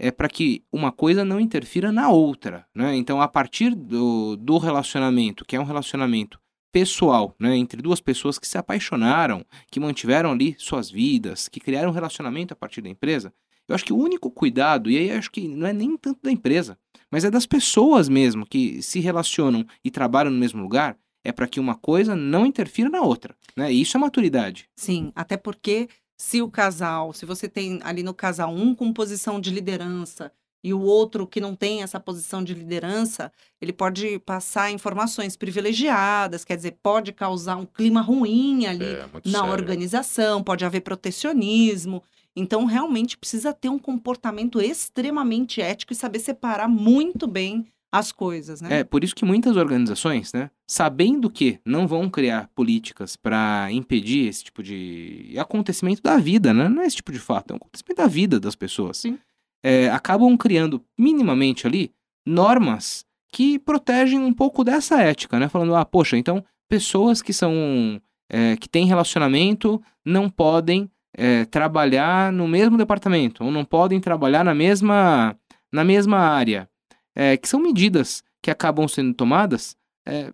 é 0.03 0.09
para 0.09 0.27
que 0.27 0.63
uma 0.73 0.91
coisa 0.91 1.23
não 1.23 1.39
interfira 1.39 1.91
na 1.91 2.09
outra, 2.09 2.65
né? 2.73 2.95
Então, 2.95 3.21
a 3.21 3.27
partir 3.27 3.75
do, 3.75 4.35
do 4.35 4.57
relacionamento, 4.57 5.45
que 5.45 5.55
é 5.55 5.59
um 5.59 5.63
relacionamento 5.63 6.39
pessoal, 6.71 7.35
né, 7.39 7.55
entre 7.55 7.81
duas 7.83 8.01
pessoas 8.01 8.39
que 8.39 8.47
se 8.47 8.57
apaixonaram, 8.57 9.45
que 9.69 9.79
mantiveram 9.79 10.31
ali 10.31 10.55
suas 10.57 10.89
vidas, 10.89 11.47
que 11.47 11.59
criaram 11.59 11.89
um 11.89 11.93
relacionamento 11.93 12.51
a 12.51 12.55
partir 12.55 12.81
da 12.81 12.89
empresa, 12.89 13.31
eu 13.67 13.75
acho 13.75 13.85
que 13.85 13.93
o 13.93 13.97
único 13.97 14.31
cuidado, 14.31 14.89
e 14.89 14.97
aí 14.97 15.11
acho 15.11 15.29
que 15.29 15.47
não 15.47 15.67
é 15.67 15.73
nem 15.73 15.95
tanto 15.95 16.19
da 16.23 16.31
empresa, 16.31 16.79
mas 17.11 17.23
é 17.23 17.29
das 17.29 17.45
pessoas 17.45 18.09
mesmo 18.09 18.43
que 18.45 18.81
se 18.81 18.99
relacionam 18.99 19.65
e 19.83 19.91
trabalham 19.91 20.31
no 20.31 20.39
mesmo 20.39 20.63
lugar, 20.63 20.97
é 21.23 21.31
para 21.31 21.47
que 21.47 21.59
uma 21.59 21.75
coisa 21.75 22.15
não 22.15 22.45
interfira 22.45 22.89
na 22.89 23.01
outra, 23.01 23.35
né? 23.55 23.71
E 23.71 23.81
isso 23.81 23.95
é 23.95 23.99
maturidade. 23.99 24.67
Sim, 24.75 25.11
até 25.15 25.37
porque 25.37 25.87
se 26.21 26.39
o 26.39 26.47
casal, 26.51 27.13
se 27.13 27.25
você 27.25 27.49
tem 27.49 27.79
ali 27.81 28.03
no 28.03 28.13
casal 28.13 28.53
um 28.53 28.75
com 28.75 28.93
posição 28.93 29.41
de 29.41 29.49
liderança 29.49 30.31
e 30.63 30.71
o 30.71 30.79
outro 30.79 31.25
que 31.25 31.41
não 31.41 31.55
tem 31.55 31.81
essa 31.81 31.99
posição 31.99 32.43
de 32.43 32.53
liderança, 32.53 33.31
ele 33.59 33.73
pode 33.73 34.19
passar 34.19 34.69
informações 34.69 35.35
privilegiadas, 35.35 36.45
quer 36.45 36.57
dizer, 36.57 36.77
pode 36.83 37.11
causar 37.11 37.55
um 37.55 37.65
clima 37.65 38.01
ruim 38.01 38.67
ali 38.67 38.85
É, 38.85 39.09
na 39.25 39.39
sério. 39.39 39.51
organização, 39.51 40.43
pode 40.43 40.63
haver 40.63 40.81
protecionismo. 40.81 42.03
Então, 42.35 42.65
realmente 42.65 43.17
precisa 43.17 43.51
ter 43.51 43.69
um 43.69 43.79
comportamento 43.79 44.61
extremamente 44.61 45.59
ético 45.59 45.91
e 45.91 45.95
saber 45.95 46.19
separar 46.19 46.67
muito 46.69 47.25
bem 47.25 47.65
as 47.91 48.11
coisas, 48.11 48.61
né? 48.61 48.79
É, 48.79 48.83
por 48.83 49.03
isso 49.03 49.13
que 49.13 49.25
muitas 49.25 49.57
organizações, 49.57 50.31
né, 50.31 50.49
sabendo 50.65 51.29
que 51.29 51.59
não 51.65 51.85
vão 51.85 52.09
criar 52.09 52.49
políticas 52.55 53.17
para 53.17 53.67
impedir 53.71 54.27
esse 54.27 54.45
tipo 54.45 54.63
de 54.63 55.35
acontecimento 55.37 56.01
da 56.01 56.17
vida, 56.17 56.53
né? 56.53 56.69
Não 56.69 56.81
é 56.81 56.85
esse 56.85 56.95
tipo 56.95 57.11
de 57.11 57.19
fato, 57.19 57.51
é 57.51 57.53
um 57.53 57.57
acontecimento 57.57 57.97
da 57.97 58.07
vida 58.07 58.39
das 58.39 58.55
pessoas. 58.55 58.97
Sim. 58.97 59.19
É, 59.63 59.89
acabam 59.89 60.35
criando 60.37 60.83
minimamente 60.97 61.67
ali 61.67 61.91
normas 62.25 63.05
que 63.31 63.59
protegem 63.59 64.19
um 64.19 64.33
pouco 64.33 64.63
dessa 64.63 65.01
ética, 65.01 65.37
né? 65.37 65.49
Falando, 65.49 65.75
ah, 65.75 65.85
poxa, 65.85 66.17
então 66.17 66.43
pessoas 66.69 67.21
que 67.21 67.33
são 67.33 68.01
é, 68.29 68.55
que 68.55 68.69
têm 68.69 68.85
relacionamento 68.85 69.81
não 70.05 70.29
podem 70.29 70.89
é, 71.15 71.43
trabalhar 71.45 72.31
no 72.31 72.47
mesmo 72.47 72.77
departamento 72.77 73.43
ou 73.43 73.51
não 73.51 73.65
podem 73.65 73.99
trabalhar 73.99 74.45
na 74.45 74.55
mesma 74.55 75.35
na 75.71 75.83
mesma 75.83 76.17
área 76.17 76.69
é, 77.15 77.37
que 77.37 77.47
são 77.47 77.59
medidas 77.59 78.23
que 78.41 78.49
acabam 78.51 78.87
sendo 78.87 79.13
tomadas 79.13 79.75
é, 80.07 80.33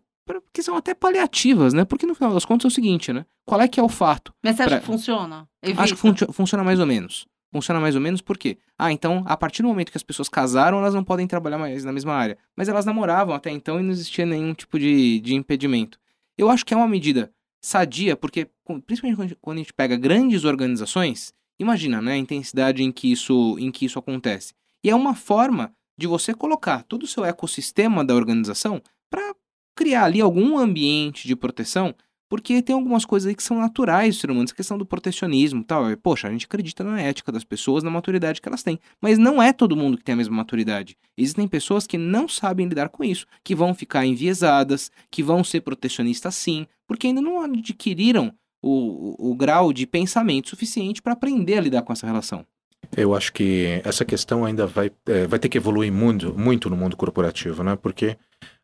que 0.53 0.61
são 0.61 0.75
até 0.75 0.93
paliativas, 0.93 1.73
né? 1.73 1.85
Porque 1.85 2.05
no 2.05 2.13
final 2.15 2.33
das 2.33 2.43
contas 2.45 2.65
é 2.65 2.67
o 2.67 2.71
seguinte, 2.71 3.13
né? 3.13 3.25
Qual 3.45 3.61
é 3.61 3.67
que 3.67 3.79
é 3.79 3.83
o 3.83 3.87
fato? 3.89 4.33
Mas 4.43 4.55
você 4.57 4.63
acha 4.63 4.69
pra- 4.71 4.79
que 4.81 4.85
funciona? 4.85 5.37
Acho 5.37 5.47
que 5.61 5.69
Evita. 5.81 5.95
funcio- 5.95 6.33
funciona 6.33 6.63
mais 6.63 6.79
ou 6.79 6.85
menos. 6.85 7.25
Funciona 7.51 7.79
mais 7.79 7.95
ou 7.95 8.01
menos 8.01 8.21
por 8.21 8.37
quê? 8.37 8.57
Ah, 8.77 8.91
então, 8.91 9.23
a 9.25 9.37
partir 9.37 9.61
do 9.61 9.69
momento 9.69 9.89
que 9.89 9.97
as 9.97 10.03
pessoas 10.03 10.27
casaram, 10.27 10.79
elas 10.79 10.93
não 10.93 11.03
podem 11.03 11.25
trabalhar 11.25 11.57
mais 11.57 11.85
na 11.85 11.93
mesma 11.93 12.13
área. 12.13 12.37
Mas 12.57 12.67
elas 12.67 12.85
namoravam 12.85 13.33
até 13.33 13.49
então 13.49 13.79
e 13.79 13.83
não 13.83 13.91
existia 13.91 14.25
nenhum 14.25 14.53
tipo 14.53 14.77
de, 14.77 15.21
de 15.21 15.33
impedimento. 15.33 15.97
Eu 16.37 16.49
acho 16.49 16.65
que 16.65 16.73
é 16.73 16.77
uma 16.77 16.87
medida 16.89 17.31
sadia, 17.61 18.17
porque, 18.17 18.49
principalmente 18.85 19.15
quando 19.15 19.25
a 19.25 19.27
gente- 19.29 19.37
quando 19.41 19.57
a 19.57 19.61
gente 19.61 19.73
pega 19.73 19.95
grandes 19.95 20.43
organizações, 20.43 21.33
imagina, 21.57 22.01
né, 22.01 22.13
a 22.13 22.17
intensidade 22.17 22.83
em 22.83 22.91
que 22.91 23.09
isso, 23.11 23.57
em 23.59 23.71
que 23.71 23.85
isso 23.85 23.97
acontece. 23.97 24.53
E 24.83 24.89
é 24.89 24.95
uma 24.95 25.15
forma 25.15 25.73
de 25.97 26.07
você 26.07 26.33
colocar 26.33 26.83
todo 26.83 27.03
o 27.03 27.07
seu 27.07 27.25
ecossistema 27.25 28.05
da 28.05 28.15
organização 28.15 28.81
para 29.09 29.35
criar 29.75 30.05
ali 30.05 30.21
algum 30.21 30.57
ambiente 30.57 31.27
de 31.27 31.35
proteção 31.35 31.95
porque 32.29 32.61
tem 32.61 32.75
algumas 32.75 33.05
coisas 33.05 33.27
aí 33.27 33.35
que 33.35 33.43
são 33.43 33.59
naturais 33.59 34.15
do 34.15 34.19
ser 34.19 34.31
humano, 34.31 34.45
essa 34.45 34.55
questão 34.55 34.77
do 34.77 34.85
protecionismo 34.85 35.63
tal. 35.63 35.89
E, 35.89 35.95
Poxa, 35.95 36.27
a 36.27 36.31
gente 36.31 36.45
acredita 36.45 36.83
na 36.83 37.01
ética 37.01 37.31
das 37.31 37.43
pessoas, 37.43 37.83
na 37.83 37.89
maturidade 37.89 38.41
que 38.41 38.47
elas 38.47 38.63
têm. 38.63 38.79
Mas 39.01 39.17
não 39.17 39.41
é 39.41 39.53
todo 39.53 39.77
mundo 39.77 39.97
que 39.97 40.03
tem 40.03 40.13
a 40.13 40.17
mesma 40.17 40.35
maturidade. 40.35 40.97
Existem 41.17 41.47
pessoas 41.47 41.87
que 41.87 41.97
não 41.97 42.27
sabem 42.27 42.67
lidar 42.67 42.89
com 42.89 43.03
isso, 43.03 43.25
que 43.43 43.55
vão 43.55 43.73
ficar 43.73 44.05
enviesadas, 44.05 44.91
que 45.09 45.23
vão 45.23 45.43
ser 45.43 45.61
protecionistas 45.61 46.35
sim, 46.35 46.67
porque 46.85 47.07
ainda 47.07 47.21
não 47.21 47.41
adquiriram 47.41 48.33
o, 48.61 49.25
o, 49.29 49.31
o 49.31 49.35
grau 49.35 49.71
de 49.71 49.87
pensamento 49.87 50.49
suficiente 50.49 51.01
para 51.01 51.13
aprender 51.13 51.57
a 51.57 51.61
lidar 51.61 51.81
com 51.83 51.93
essa 51.93 52.05
relação. 52.05 52.45
Eu 52.95 53.13
acho 53.15 53.33
que 53.33 53.81
essa 53.83 54.05
questão 54.05 54.45
ainda 54.45 54.65
vai, 54.65 54.91
é, 55.05 55.27
vai 55.27 55.39
ter 55.39 55.49
que 55.49 55.57
evoluir 55.57 55.91
muito, 55.91 56.33
muito 56.37 56.69
no 56.69 56.75
mundo 56.75 56.95
corporativo, 56.95 57.63
né? 57.63 57.75
Porque 57.75 58.17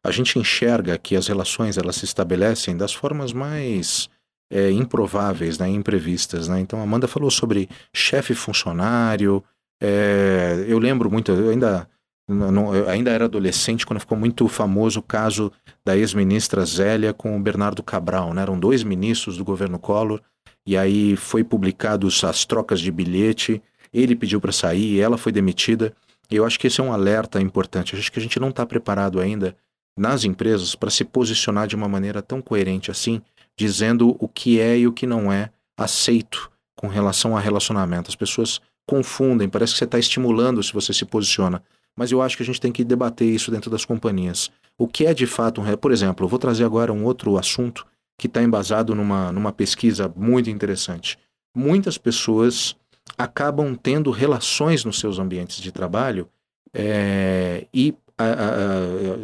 a 0.04 0.12
gente 0.12 0.38
enxerga 0.38 0.98
que 0.98 1.16
as 1.16 1.28
relações 1.28 1.78
elas 1.78 1.96
se 1.96 2.06
estabelecem 2.06 2.76
das 2.76 2.94
formas 2.94 3.32
mais 3.32 4.10
é, 4.52 4.70
improváveis, 4.72 5.58
né? 5.58 5.70
imprevistas. 5.70 6.48
Né? 6.48 6.60
Então, 6.60 6.80
a 6.80 6.84
Amanda 6.84 7.08
falou 7.08 7.32
sobre 7.32 7.70
chefe 7.94 8.36
funcionário. 8.36 9.44
É, 9.82 10.64
eu 10.68 10.78
lembro 10.78 11.10
muito, 11.10 11.32
eu 11.32 11.50
ainda, 11.50 11.88
não, 12.28 12.76
eu 12.76 12.90
ainda 12.90 13.12
era 13.12 13.26
adolescente 13.26 13.86
quando 13.86 14.00
ficou 14.00 14.18
muito 14.18 14.48
famoso 14.48 15.00
o 15.00 15.04
caso 15.04 15.52
da 15.86 15.98
ex-ministra 15.98 16.66
Zélia 16.66 17.14
com 17.14 17.36
o 17.36 17.42
Bernardo 17.42 17.82
Cabral. 17.82 18.34
Né? 18.34 18.42
Eram 18.42 18.60
dois 18.60 18.84
ministros 18.84 19.38
do 19.38 19.46
governo 19.46 19.80
Collor. 19.80 20.22
E 20.66 20.78
aí 20.78 21.16
foi 21.16 21.44
publicados 21.44 22.24
as 22.24 22.46
trocas 22.46 22.80
de 22.80 22.92
bilhete 22.92 23.62
ele 23.94 24.16
pediu 24.16 24.42
para 24.42 24.52
sair, 24.52 25.00
ela 25.00 25.18
foi 25.18 25.32
demitida. 25.32 25.94
Eu 26.30 26.46
acho 26.46 26.60
que 26.60 26.68
esse 26.68 26.82
é 26.82 26.84
um 26.84 26.92
alerta 26.92 27.40
importante. 27.40 27.94
Eu 27.94 28.00
acho 28.00 28.12
que 28.12 28.20
a 28.20 28.22
gente 28.22 28.40
não 28.40 28.50
está 28.50 28.66
preparado 28.66 29.20
ainda 29.20 29.56
nas 29.98 30.24
empresas 30.24 30.76
para 30.76 30.90
se 30.90 31.04
posicionar 31.04 31.68
de 31.68 31.76
uma 31.76 31.88
maneira 31.88 32.22
tão 32.22 32.42
coerente 32.42 32.90
assim, 32.90 33.22
dizendo 33.58 34.16
o 34.20 34.28
que 34.28 34.60
é 34.60 34.80
e 34.80 34.88
o 34.88 34.94
que 34.94 35.06
não 35.06 35.32
é 35.32 35.52
aceito 35.78 36.52
com 36.76 36.88
relação 36.88 37.38
a 37.38 37.40
relacionamento. 37.40 38.10
As 38.10 38.16
pessoas 38.16 38.60
confundem, 38.88 39.48
parece 39.48 39.74
que 39.74 39.80
você 39.80 39.86
está 39.86 40.00
estimulando 40.00 40.64
se 40.64 40.74
você 40.74 40.94
se 40.94 41.06
posiciona. 41.06 41.64
Mas 41.96 42.12
eu 42.12 42.22
acho 42.22 42.36
que 42.36 42.44
a 42.44 42.46
gente 42.46 42.60
tem 42.60 42.72
que 42.72 42.84
debater 42.84 43.28
isso 43.28 43.52
dentro 43.52 43.70
das 43.70 43.86
companhias. 43.86 44.50
O 44.78 44.88
que 44.88 45.06
é 45.06 45.14
de 45.14 45.28
fato 45.28 45.62
um. 45.62 45.78
Por 45.78 45.92
exemplo, 45.92 46.26
eu 46.26 46.30
vou 46.30 46.40
trazer 46.40 46.64
agora 46.64 46.92
um 46.92 47.04
outro 47.06 47.38
assunto 47.38 47.86
que 48.18 48.28
está 48.28 48.42
embasado 48.42 48.96
numa, 48.96 49.32
numa 49.32 49.52
pesquisa 49.52 50.12
muito 50.16 50.50
interessante. 50.50 51.18
Muitas 51.56 51.98
pessoas 51.98 52.76
acabam 53.18 53.76
tendo 53.76 54.12
relações 54.12 54.84
nos 54.84 55.00
seus 55.00 55.20
ambientes 55.20 55.58
de 55.58 55.72
trabalho 55.72 56.28
é, 56.74 57.68
e 57.74 57.94
a, 58.18 58.24
a, 58.24 58.30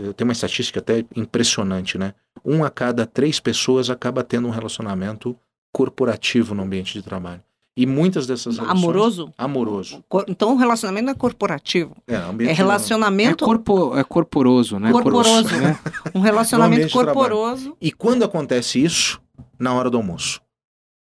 a, 0.09 0.13
tem 0.13 0.25
uma 0.25 0.33
estatística 0.33 0.79
até 0.79 1.05
impressionante, 1.15 1.97
né? 1.97 2.13
Um 2.43 2.63
a 2.63 2.69
cada 2.69 3.05
três 3.05 3.39
pessoas 3.39 3.89
acaba 3.89 4.23
tendo 4.23 4.47
um 4.47 4.51
relacionamento 4.51 5.35
corporativo 5.71 6.55
no 6.55 6.63
ambiente 6.63 6.93
de 6.93 7.01
trabalho. 7.01 7.41
E 7.77 7.85
muitas 7.85 8.27
dessas 8.27 8.57
relações... 8.57 8.83
Amoroso? 8.83 9.33
Amoroso. 9.37 10.03
Então 10.27 10.53
o 10.53 10.57
relacionamento 10.57 11.05
não 11.05 11.11
é 11.13 11.15
corporativo. 11.15 11.95
É, 12.07 12.15
é 12.15 12.51
relacionamento... 12.51 13.43
É, 13.43 13.47
corpo, 13.47 13.97
é 13.97 14.03
corporoso, 14.03 14.79
né? 14.79 14.91
Corporoso. 14.91 15.55
Né? 15.55 15.79
Um 16.13 16.19
relacionamento 16.19 16.91
corporoso. 16.91 17.77
E 17.79 17.91
quando 17.91 18.23
acontece 18.23 18.83
isso? 18.83 19.21
Na 19.57 19.73
hora 19.73 19.89
do 19.89 19.97
almoço 19.97 20.41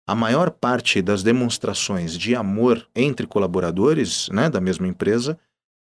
a 0.08 0.14
maior 0.14 0.50
parte 0.50 1.02
das 1.02 1.22
demonstrações 1.22 2.16
de 2.16 2.34
amor 2.34 2.88
entre 2.96 3.26
colaboradores 3.26 4.30
né, 4.30 4.48
da 4.48 4.58
mesma 4.58 4.88
empresa 4.88 5.38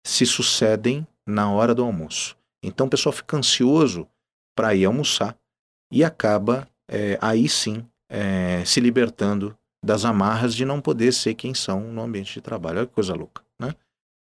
se 0.07 0.25
sucedem 0.25 1.05
na 1.27 1.51
hora 1.51 1.75
do 1.75 1.83
almoço. 1.83 2.37
Então 2.63 2.87
o 2.87 2.91
pessoal 2.91 3.13
fica 3.13 3.37
ansioso 3.37 4.07
para 4.57 4.77
ir 4.77 4.85
almoçar 4.85 5.37
e 5.91 6.05
acaba 6.05 6.69
é, 6.89 7.19
aí 7.21 7.49
sim 7.49 7.85
é, 8.09 8.65
se 8.65 8.79
libertando 8.79 9.59
das 9.85 10.05
amarras 10.05 10.55
de 10.55 10.65
não 10.65 10.81
poder 10.81 11.13
ser 11.13 11.35
quem 11.35 11.53
são 11.53 11.81
no 11.81 12.01
ambiente 12.01 12.35
de 12.35 12.41
trabalho. 12.41 12.79
Olha 12.79 12.87
que 12.87 12.95
coisa 12.95 13.15
louca, 13.15 13.43
né? 13.61 13.75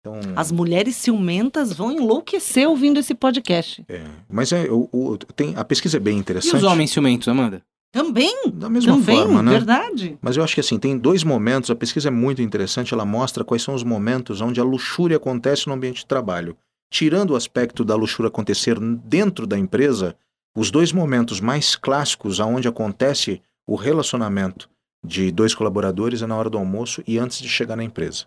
Então, 0.00 0.20
As 0.36 0.52
mulheres 0.52 0.94
ciumentas 0.94 1.72
vão 1.72 1.90
enlouquecer 1.90 2.68
ouvindo 2.68 3.00
esse 3.00 3.16
podcast. 3.16 3.84
É, 3.88 4.04
mas 4.28 4.52
é, 4.52 4.70
o, 4.70 4.88
o, 4.92 5.18
tem, 5.18 5.56
a 5.56 5.64
pesquisa 5.64 5.96
é 5.96 6.00
bem 6.00 6.16
interessante. 6.16 6.54
E 6.54 6.56
os 6.56 6.62
homens 6.62 6.92
ciumentos, 6.92 7.26
Amanda? 7.26 7.62
Também. 7.90 8.35
Da 8.52 8.68
mesma 8.68 8.95
também, 8.95 9.16
forma, 9.16 9.42
né? 9.42 9.52
Verdade. 9.52 10.18
Mas 10.21 10.37
eu 10.37 10.45
acho 10.45 10.54
que 10.54 10.61
assim, 10.61 10.78
tem 10.78 10.99
dois 10.99 11.25
momentos, 11.25 11.71
a 11.71 11.76
pesquisa 11.76 12.09
é 12.09 12.11
muito 12.11 12.42
interessante, 12.42 12.92
ela 12.92 13.04
mostra 13.04 13.45
quais 13.45 13.62
são 13.62 13.75
os 13.75 13.83
momentos 13.83 14.40
onde 14.40 14.61
a 14.61 14.64
luxúria 14.64 15.16
acontece 15.16 15.66
no 15.66 15.75
ambiente 15.75 15.99
de 15.99 16.07
trabalho. 16.07 16.57
Tirando 16.90 17.30
o 17.30 17.37
aspecto 17.37 17.85
da 17.85 17.95
luxúria 17.95 18.28
acontecer 18.28 18.78
dentro 18.78 19.47
da 19.47 19.59
empresa, 19.59 20.16
os 20.57 20.71
dois 20.71 20.92
momentos 20.92 21.40
mais 21.40 21.76
clássicos 21.76 22.40
aonde 22.40 22.68
acontece 22.68 23.42
o 23.66 23.75
relacionamento 23.75 24.68
de 25.04 25.30
dois 25.30 25.54
colaboradores 25.54 26.23
é 26.23 26.26
na 26.26 26.37
hora 26.37 26.50
do 26.50 26.59
almoço 26.59 27.02
e 27.07 27.18
antes 27.18 27.38
de 27.38 27.49
chegar 27.49 27.76
na 27.76 27.85
empresa. 27.85 28.26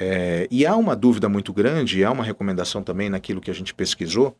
É, 0.00 0.48
e 0.50 0.66
há 0.66 0.76
uma 0.76 0.96
dúvida 0.96 1.28
muito 1.28 1.52
grande, 1.52 2.00
e 2.00 2.04
há 2.04 2.10
uma 2.10 2.24
recomendação 2.24 2.82
também 2.82 3.08
naquilo 3.08 3.40
que 3.40 3.50
a 3.50 3.54
gente 3.54 3.72
pesquisou, 3.72 4.36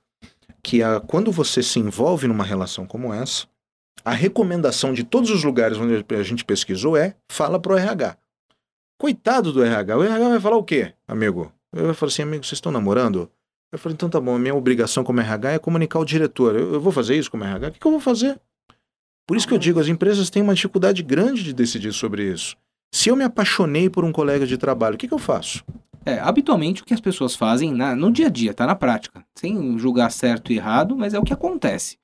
que 0.63 0.83
a, 0.83 1.01
quando 1.01 1.31
você 1.31 1.63
se 1.63 1.79
envolve 1.79 2.27
numa 2.27 2.45
relação 2.45 2.87
como 2.87 3.13
essa, 3.13 3.47
a 4.05 4.13
recomendação 4.13 4.93
de 4.93 5.05
todos 5.05 5.31
os 5.31 5.45
lugares 5.45 5.79
onde 5.79 6.05
a 6.15 6.23
gente 6.23 6.45
pesquisou 6.45 6.97
é 6.97 7.15
fala 7.31 7.61
pro 7.61 7.77
RH. 7.77 8.17
Coitado 8.99 9.53
do 9.53 9.63
RH. 9.63 9.97
O 9.97 10.05
RH 10.05 10.29
vai 10.29 10.41
falar 10.41 10.57
o 10.57 10.65
quê, 10.65 10.93
amigo? 11.07 11.53
Ele 11.75 11.87
vai 11.87 11.95
falar 11.95 12.11
assim, 12.11 12.23
amigo, 12.23 12.45
vocês 12.45 12.59
estão 12.59 12.73
namorando? 12.73 13.31
Eu 13.73 13.79
falei, 13.79 13.95
então 13.95 14.11
tá 14.11 14.21
bom, 14.21 14.35
a 14.35 14.39
minha 14.39 14.55
obrigação 14.55 15.03
como 15.03 15.21
RH 15.21 15.53
é 15.53 15.59
comunicar 15.59 15.99
ao 15.99 16.05
diretor. 16.05 16.55
Eu, 16.55 16.75
eu 16.75 16.81
vou 16.81 16.93
fazer 16.93 17.17
isso 17.17 17.31
como 17.31 17.45
RH? 17.45 17.69
O 17.69 17.73
que, 17.73 17.81
que 17.81 17.87
eu 17.87 17.91
vou 17.91 18.01
fazer? 18.01 18.39
Por 19.27 19.37
isso 19.37 19.49
que 19.49 19.55
eu 19.55 19.59
digo, 19.59 19.81
as 19.81 19.89
empresas 19.89 20.29
têm 20.29 20.43
uma 20.43 20.55
dificuldade 20.55 21.03
grande 21.03 21.43
de 21.43 21.53
decidir 21.53 21.93
sobre 21.93 22.31
isso. 22.31 22.57
Se 22.95 23.09
eu 23.09 23.17
me 23.17 23.25
apaixonei 23.25 23.89
por 23.89 24.05
um 24.05 24.13
colega 24.13 24.47
de 24.47 24.59
trabalho, 24.59 24.97
o 24.97 24.99
que, 24.99 25.09
que 25.09 25.15
eu 25.15 25.19
faço? 25.19 25.65
É, 26.05 26.19
habitualmente 26.19 26.83
o 26.83 26.85
que 26.85 26.93
as 26.93 27.01
pessoas 27.01 27.35
fazem 27.35 27.73
na, 27.73 27.97
no 27.97 28.13
dia 28.13 28.27
a 28.27 28.31
dia, 28.31 28.53
tá 28.53 28.67
na 28.67 28.75
prática. 28.75 29.25
Sem 29.39 29.79
julgar 29.79 30.11
certo 30.11 30.53
e 30.53 30.57
errado, 30.57 30.97
mas 30.97 31.15
é 31.15 31.19
o 31.19 31.25
que 31.25 31.33
acontece 31.33 32.02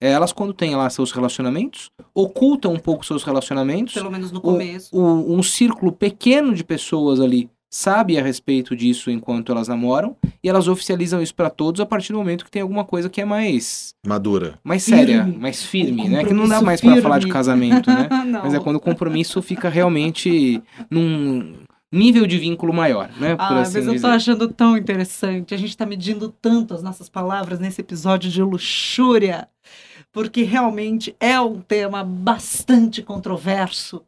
elas, 0.00 0.32
quando 0.32 0.54
têm 0.54 0.74
lá 0.74 0.88
seus 0.88 1.12
relacionamentos, 1.12 1.90
ocultam 2.14 2.72
um 2.72 2.78
pouco 2.78 3.04
seus 3.04 3.22
relacionamentos. 3.22 3.92
Pelo 3.92 4.10
menos 4.10 4.32
no 4.32 4.40
começo. 4.40 4.96
O, 4.96 5.00
o, 5.00 5.36
um 5.36 5.42
círculo 5.42 5.92
pequeno 5.92 6.54
de 6.54 6.64
pessoas 6.64 7.20
ali 7.20 7.50
sabe 7.72 8.18
a 8.18 8.22
respeito 8.22 8.74
disso 8.74 9.10
enquanto 9.10 9.52
elas 9.52 9.68
namoram 9.68 10.16
e 10.42 10.48
elas 10.48 10.66
oficializam 10.66 11.22
isso 11.22 11.34
para 11.34 11.48
todos 11.48 11.80
a 11.80 11.86
partir 11.86 12.12
do 12.12 12.18
momento 12.18 12.44
que 12.44 12.50
tem 12.50 12.62
alguma 12.62 12.84
coisa 12.84 13.08
que 13.08 13.20
é 13.20 13.24
mais 13.24 13.94
madura, 14.04 14.58
mais 14.64 14.82
séria, 14.82 15.22
firme. 15.22 15.38
mais 15.38 15.62
firme, 15.62 16.08
né? 16.08 16.24
Que 16.24 16.34
não 16.34 16.48
dá 16.48 16.60
mais 16.60 16.80
para 16.80 17.00
falar 17.00 17.20
de 17.20 17.28
casamento, 17.28 17.88
né? 17.88 18.08
Mas 18.42 18.54
é 18.54 18.58
quando 18.58 18.76
o 18.76 18.80
compromisso 18.80 19.40
fica 19.40 19.68
realmente 19.68 20.60
num 20.90 21.54
nível 21.92 22.26
de 22.26 22.38
vínculo 22.38 22.72
maior, 22.72 23.10
né? 23.18 23.34
ah, 23.38 23.60
assim 23.60 23.78
mas 23.78 23.86
eu 23.86 23.94
dizer. 23.94 24.06
tô 24.06 24.12
achando 24.12 24.48
tão 24.48 24.76
interessante. 24.76 25.52
A 25.52 25.56
gente 25.56 25.76
tá 25.76 25.84
medindo 25.84 26.28
tanto 26.40 26.72
as 26.72 26.84
nossas 26.84 27.08
palavras 27.08 27.58
nesse 27.58 27.80
episódio 27.80 28.30
de 28.30 28.40
luxúria 28.40 29.48
porque 30.12 30.42
realmente 30.42 31.14
é 31.20 31.40
um 31.40 31.60
tema 31.60 32.02
bastante 32.04 33.02
controverso. 33.02 34.04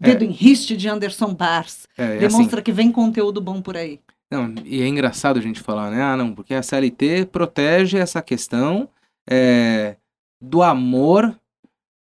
É. 0.00 0.10
Dedo 0.10 0.24
em 0.24 0.30
riste 0.30 0.76
de 0.76 0.88
Anderson 0.88 1.32
Bars. 1.34 1.86
É, 1.96 2.18
Demonstra 2.18 2.56
assim, 2.56 2.64
que 2.64 2.72
vem 2.72 2.92
conteúdo 2.92 3.40
bom 3.40 3.62
por 3.62 3.76
aí. 3.76 4.00
Não, 4.30 4.52
e 4.64 4.82
é 4.82 4.88
engraçado 4.88 5.38
a 5.38 5.42
gente 5.42 5.60
falar, 5.60 5.90
né? 5.90 6.02
Ah, 6.02 6.16
não, 6.16 6.34
porque 6.34 6.52
a 6.52 6.62
CLT 6.62 7.26
protege 7.26 7.96
essa 7.96 8.20
questão 8.20 8.88
é, 9.28 9.96
do 10.40 10.62
amor, 10.62 11.38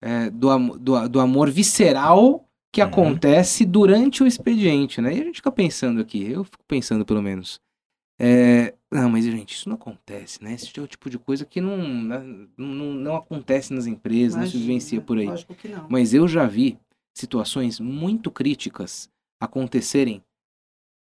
é, 0.03 0.31
do, 0.31 0.79
do, 0.79 1.09
do, 1.09 1.21
amor 1.21 1.51
visceral 1.51 2.49
que 2.73 2.81
uhum. 2.81 2.89
acontece 2.89 3.65
durante 3.65 4.23
o 4.23 4.27
expediente, 4.27 5.01
né? 5.01 5.13
E 5.13 5.21
a 5.21 5.25
gente 5.25 5.37
fica 5.37 5.51
pensando 5.51 6.01
aqui, 6.01 6.31
eu 6.31 6.45
fico 6.45 6.65
pensando 6.69 7.05
pelo 7.05 7.21
menos, 7.21 7.61
é, 8.19 8.75
não, 8.95 9.11
mas 9.11 9.25
gente, 9.25 9.55
isso 9.55 9.69
não 9.69 9.75
acontece, 9.75 10.43
né? 10.43 10.55
Esse 10.55 10.71
é 10.79 10.83
o 10.83 10.87
tipo 10.87 11.11
de 11.11 11.19
coisa 11.19 11.45
que 11.45 11.61
não, 11.61 11.77
né, 11.77 12.23
não, 12.57 12.93
não 12.93 13.17
acontece 13.17 13.75
nas 13.75 13.87
empresas, 13.87 14.35
Imagina, 14.35 14.45
não 14.45 14.51
se 14.51 14.59
vivencia 14.59 15.01
por 15.01 15.19
aí. 15.19 15.27
Lógico 15.27 15.55
que 15.55 15.67
não. 15.67 15.87
Mas 15.91 16.15
eu 16.15 16.29
já 16.29 16.47
vi 16.47 16.79
situações 17.13 17.81
muito 17.81 18.31
críticas 18.31 19.11
acontecerem 19.41 20.23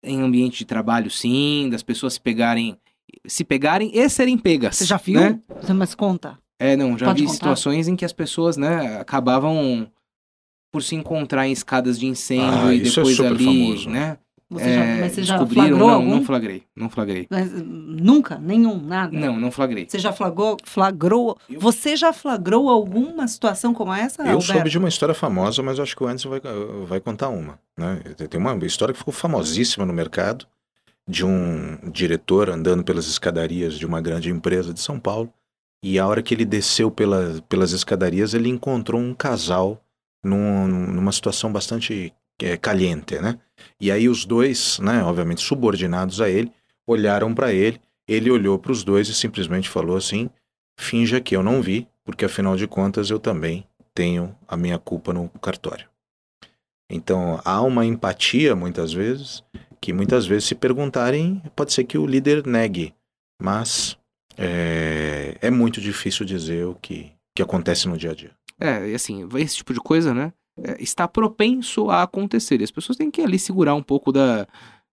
em 0.03 0.21
ambiente 0.21 0.59
de 0.59 0.65
trabalho, 0.65 1.09
sim, 1.09 1.69
das 1.71 1.85
pessoas 1.85 2.15
se 2.15 2.21
pegarem, 2.21 2.77
se 3.27 3.45
pegarem 3.45 3.91
e 3.95 4.09
serem 4.09 4.37
pegas. 4.37 4.77
Você 4.77 4.87
já 4.87 4.97
viu? 4.97 5.21
Né? 5.21 5.41
Você 5.61 5.73
mais 5.73 5.95
conta. 5.95 6.39
É, 6.59 6.77
não, 6.77 6.99
já 6.99 7.07
Pode 7.07 7.21
vi 7.21 7.27
contar? 7.27 7.37
situações 7.37 7.87
em 7.87 7.95
que 7.95 8.05
as 8.05 8.13
pessoas, 8.13 8.57
né, 8.57 8.99
acabavam 8.99 9.91
por 10.73 10.83
se 10.83 10.97
encontrar 10.97 11.47
em 11.47 11.53
escadas 11.53 11.97
de 11.99 12.07
incêndio 12.07 12.67
ah, 12.67 12.75
e 12.75 12.81
é 12.81 12.83
depois 12.83 13.21
é 13.21 13.27
ali, 13.29 13.45
famoso. 13.45 13.89
né? 13.89 14.19
Você 14.55 14.75
já, 14.75 14.85
é, 14.85 15.01
mas 15.01 15.13
você 15.13 15.23
já 15.23 15.47
flagrou 15.47 15.79
não, 15.79 15.91
algum? 15.91 16.11
Não 16.11 16.25
flagrei, 16.25 16.63
não 16.77 16.89
flagrei. 16.89 17.27
Mas, 17.29 17.51
nunca? 17.53 18.39
Nenhum? 18.39 18.81
Nada? 18.81 19.19
Não, 19.19 19.39
não 19.39 19.51
flagrei. 19.51 19.87
Você 19.89 19.99
já 19.99 20.13
flagrou? 20.13 20.57
flagrou 20.65 21.37
você 21.59 21.97
já 21.97 22.13
flagrou 22.13 22.69
alguma 22.69 23.27
situação 23.27 23.75
como 23.75 23.93
essa, 23.93 24.23
Eu 24.23 24.29
Alberto? 24.29 24.53
soube 24.53 24.71
de 24.71 24.79
uma 24.79 24.89
história 24.89 25.15
famosa, 25.15 25.63
mas 25.63 25.81
acho 25.81 25.97
que 25.97 26.03
o 26.03 26.07
Anderson 26.07 26.31
vai, 26.31 26.41
vai 26.87 27.01
contar 27.01 27.29
uma. 27.29 27.59
Né? 27.77 28.01
Tem 28.31 28.41
uma 28.41 28.57
história 28.65 28.93
que 28.93 28.99
ficou 28.99 29.13
famosíssima 29.13 29.85
no 29.85 29.93
mercado, 29.93 30.47
de 31.07 31.25
um 31.25 31.79
diretor 31.91 32.49
andando 32.49 32.83
pelas 32.83 33.07
escadarias 33.07 33.79
de 33.79 33.85
uma 33.85 34.01
grande 34.01 34.31
empresa 34.31 34.73
de 34.73 34.81
São 34.81 34.99
Paulo, 34.99 35.33
e 35.83 35.99
a 35.99 36.07
hora 36.07 36.23
que 36.23 36.33
ele 36.33 36.47
desceu 36.47 36.91
pela, 36.91 37.43
pelas 37.47 37.73
escadarias, 37.73 38.33
ele 38.33 38.49
encontrou 38.49 38.99
um 38.99 39.13
casal 39.13 39.83
num, 40.25 40.67
numa 40.67 41.13
situação 41.13 41.53
bastante 41.53 42.13
é, 42.43 42.57
caliente, 42.57 43.19
né? 43.19 43.39
E 43.81 43.91
aí 43.91 44.09
os 44.09 44.25
dois, 44.25 44.79
né, 44.81 45.03
obviamente 45.03 45.43
subordinados 45.43 46.21
a 46.21 46.29
ele, 46.29 46.53
olharam 46.87 47.35
para 47.35 47.53
ele, 47.53 47.81
ele 48.07 48.31
olhou 48.31 48.59
para 48.59 48.73
os 48.73 48.85
dois 48.85 49.09
e 49.09 49.15
simplesmente 49.15 49.69
falou 49.69 49.97
assim: 49.97 50.29
finja 50.79 51.21
que 51.21 51.37
eu 51.37 51.43
não 51.43 51.63
vi, 51.63 51.89
porque 52.05 52.25
afinal 52.25 52.57
de 52.57 52.67
contas 52.67 53.11
eu 53.11 53.19
também 53.19 53.67
tenho 53.95 54.37
a 54.47 54.57
minha 54.57 54.79
culpa 54.79 55.13
no 55.13 55.29
cartório. 55.41 55.89
Então 56.91 57.41
há 57.45 57.63
uma 57.63 57.87
empatia 57.87 58.55
muitas 58.55 58.93
vezes 58.93 59.43
que 59.85 59.93
muitas 59.93 60.25
vezes, 60.25 60.47
se 60.47 60.55
perguntarem, 60.55 61.43
pode 61.55 61.75
ser 61.75 61.85
que 61.85 61.99
o 61.99 62.07
líder 62.07 62.47
negue, 62.47 62.95
mas 63.39 63.99
é, 64.35 65.37
é 65.43 65.51
muito 65.51 65.79
difícil 65.79 66.25
dizer 66.25 66.65
o 66.65 66.75
que, 66.75 67.13
que 67.37 67.43
acontece 67.43 67.87
no 67.87 67.99
dia 67.99 68.13
a 68.13 68.15
dia. 68.15 68.31
É, 68.59 68.89
e 68.89 68.95
assim, 68.95 69.29
esse 69.37 69.57
tipo 69.57 69.75
de 69.75 69.81
coisa, 69.81 70.15
né? 70.15 70.33
É, 70.63 70.83
está 70.83 71.07
propenso 71.09 71.91
a 71.91 72.03
acontecer. 72.03 72.61
E 72.61 72.65
as 72.65 72.71
pessoas 72.71 72.97
têm 72.99 73.11
que 73.11 73.21
ali 73.21 73.39
segurar 73.39 73.75
um 73.75 73.83
pouco 73.83 74.13
da, 74.13 74.47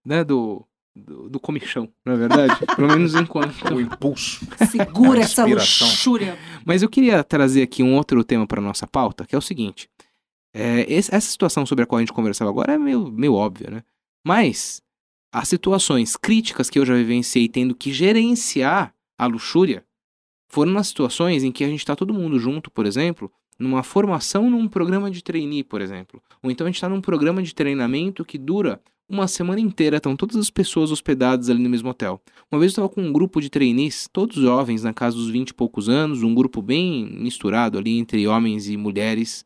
né, 0.05 0.23
do, 0.23 0.65
do, 0.95 1.29
do 1.29 1.39
comichão, 1.39 1.87
não 2.05 2.13
é 2.13 2.17
verdade? 2.17 2.65
Pelo 2.75 2.87
menos 2.87 3.13
enquanto. 3.15 3.73
O 3.73 3.79
impulso. 3.81 4.45
Segura 4.69 5.19
essa 5.21 5.45
luxúria. 5.45 6.37
Mas 6.65 6.81
eu 6.81 6.89
queria 6.89 7.23
trazer 7.23 7.61
aqui 7.61 7.81
um 7.83 7.95
outro 7.95 8.23
tema 8.23 8.45
para 8.47 8.61
nossa 8.61 8.87
pauta, 8.87 9.25
que 9.25 9.35
é 9.35 9.37
o 9.37 9.41
seguinte. 9.41 9.89
É, 10.53 10.81
esse- 10.91 11.13
essa 11.13 11.29
situação 11.29 11.65
sobre 11.65 11.83
a 11.83 11.87
qual 11.87 11.97
a 11.97 12.01
gente 12.01 12.11
conversava 12.13 12.49
agora 12.49 12.73
é 12.73 12.77
meio, 12.77 13.09
meio 13.11 13.33
óbvia, 13.33 13.69
né? 13.71 13.83
Mas 14.25 14.81
as 15.33 15.47
situações 15.47 16.17
críticas 16.17 16.69
que 16.69 16.77
eu 16.77 16.85
já 16.85 16.93
vivenciei 16.93 17.47
tendo 17.47 17.73
que 17.73 17.93
gerenciar 17.93 18.93
a 19.17 19.25
luxúria 19.27 19.85
foram 20.49 20.73
nas 20.73 20.87
situações 20.89 21.43
em 21.45 21.51
que 21.53 21.63
a 21.63 21.67
gente 21.69 21.79
está 21.79 21.95
todo 21.95 22.13
mundo 22.13 22.37
junto, 22.37 22.69
por 22.69 22.85
exemplo, 22.85 23.31
numa 23.61 23.83
formação 23.83 24.49
num 24.49 24.67
programa 24.67 25.09
de 25.09 25.23
trainee, 25.23 25.63
por 25.63 25.81
exemplo. 25.81 26.21
Ou 26.41 26.49
então 26.49 26.65
a 26.65 26.69
gente 26.69 26.75
está 26.75 26.89
num 26.89 27.01
programa 27.01 27.41
de 27.41 27.53
treinamento 27.53 28.25
que 28.25 28.37
dura 28.37 28.81
uma 29.07 29.27
semana 29.27 29.59
inteira, 29.59 29.97
estão 29.97 30.15
todas 30.15 30.37
as 30.37 30.49
pessoas 30.49 30.89
hospedadas 30.89 31.49
ali 31.49 31.61
no 31.61 31.69
mesmo 31.69 31.89
hotel. 31.89 32.21
Uma 32.49 32.59
vez 32.59 32.71
eu 32.71 32.73
estava 32.73 32.89
com 32.89 33.01
um 33.01 33.11
grupo 33.11 33.41
de 33.41 33.49
trainees, 33.49 34.07
todos 34.11 34.37
jovens, 34.37 34.83
na 34.83 34.93
casa 34.93 35.17
dos 35.17 35.29
20 35.29 35.49
e 35.49 35.53
poucos 35.53 35.89
anos, 35.89 36.23
um 36.23 36.33
grupo 36.33 36.61
bem 36.61 37.05
misturado 37.19 37.77
ali 37.77 37.97
entre 37.97 38.25
homens 38.25 38.69
e 38.69 38.77
mulheres. 38.77 39.45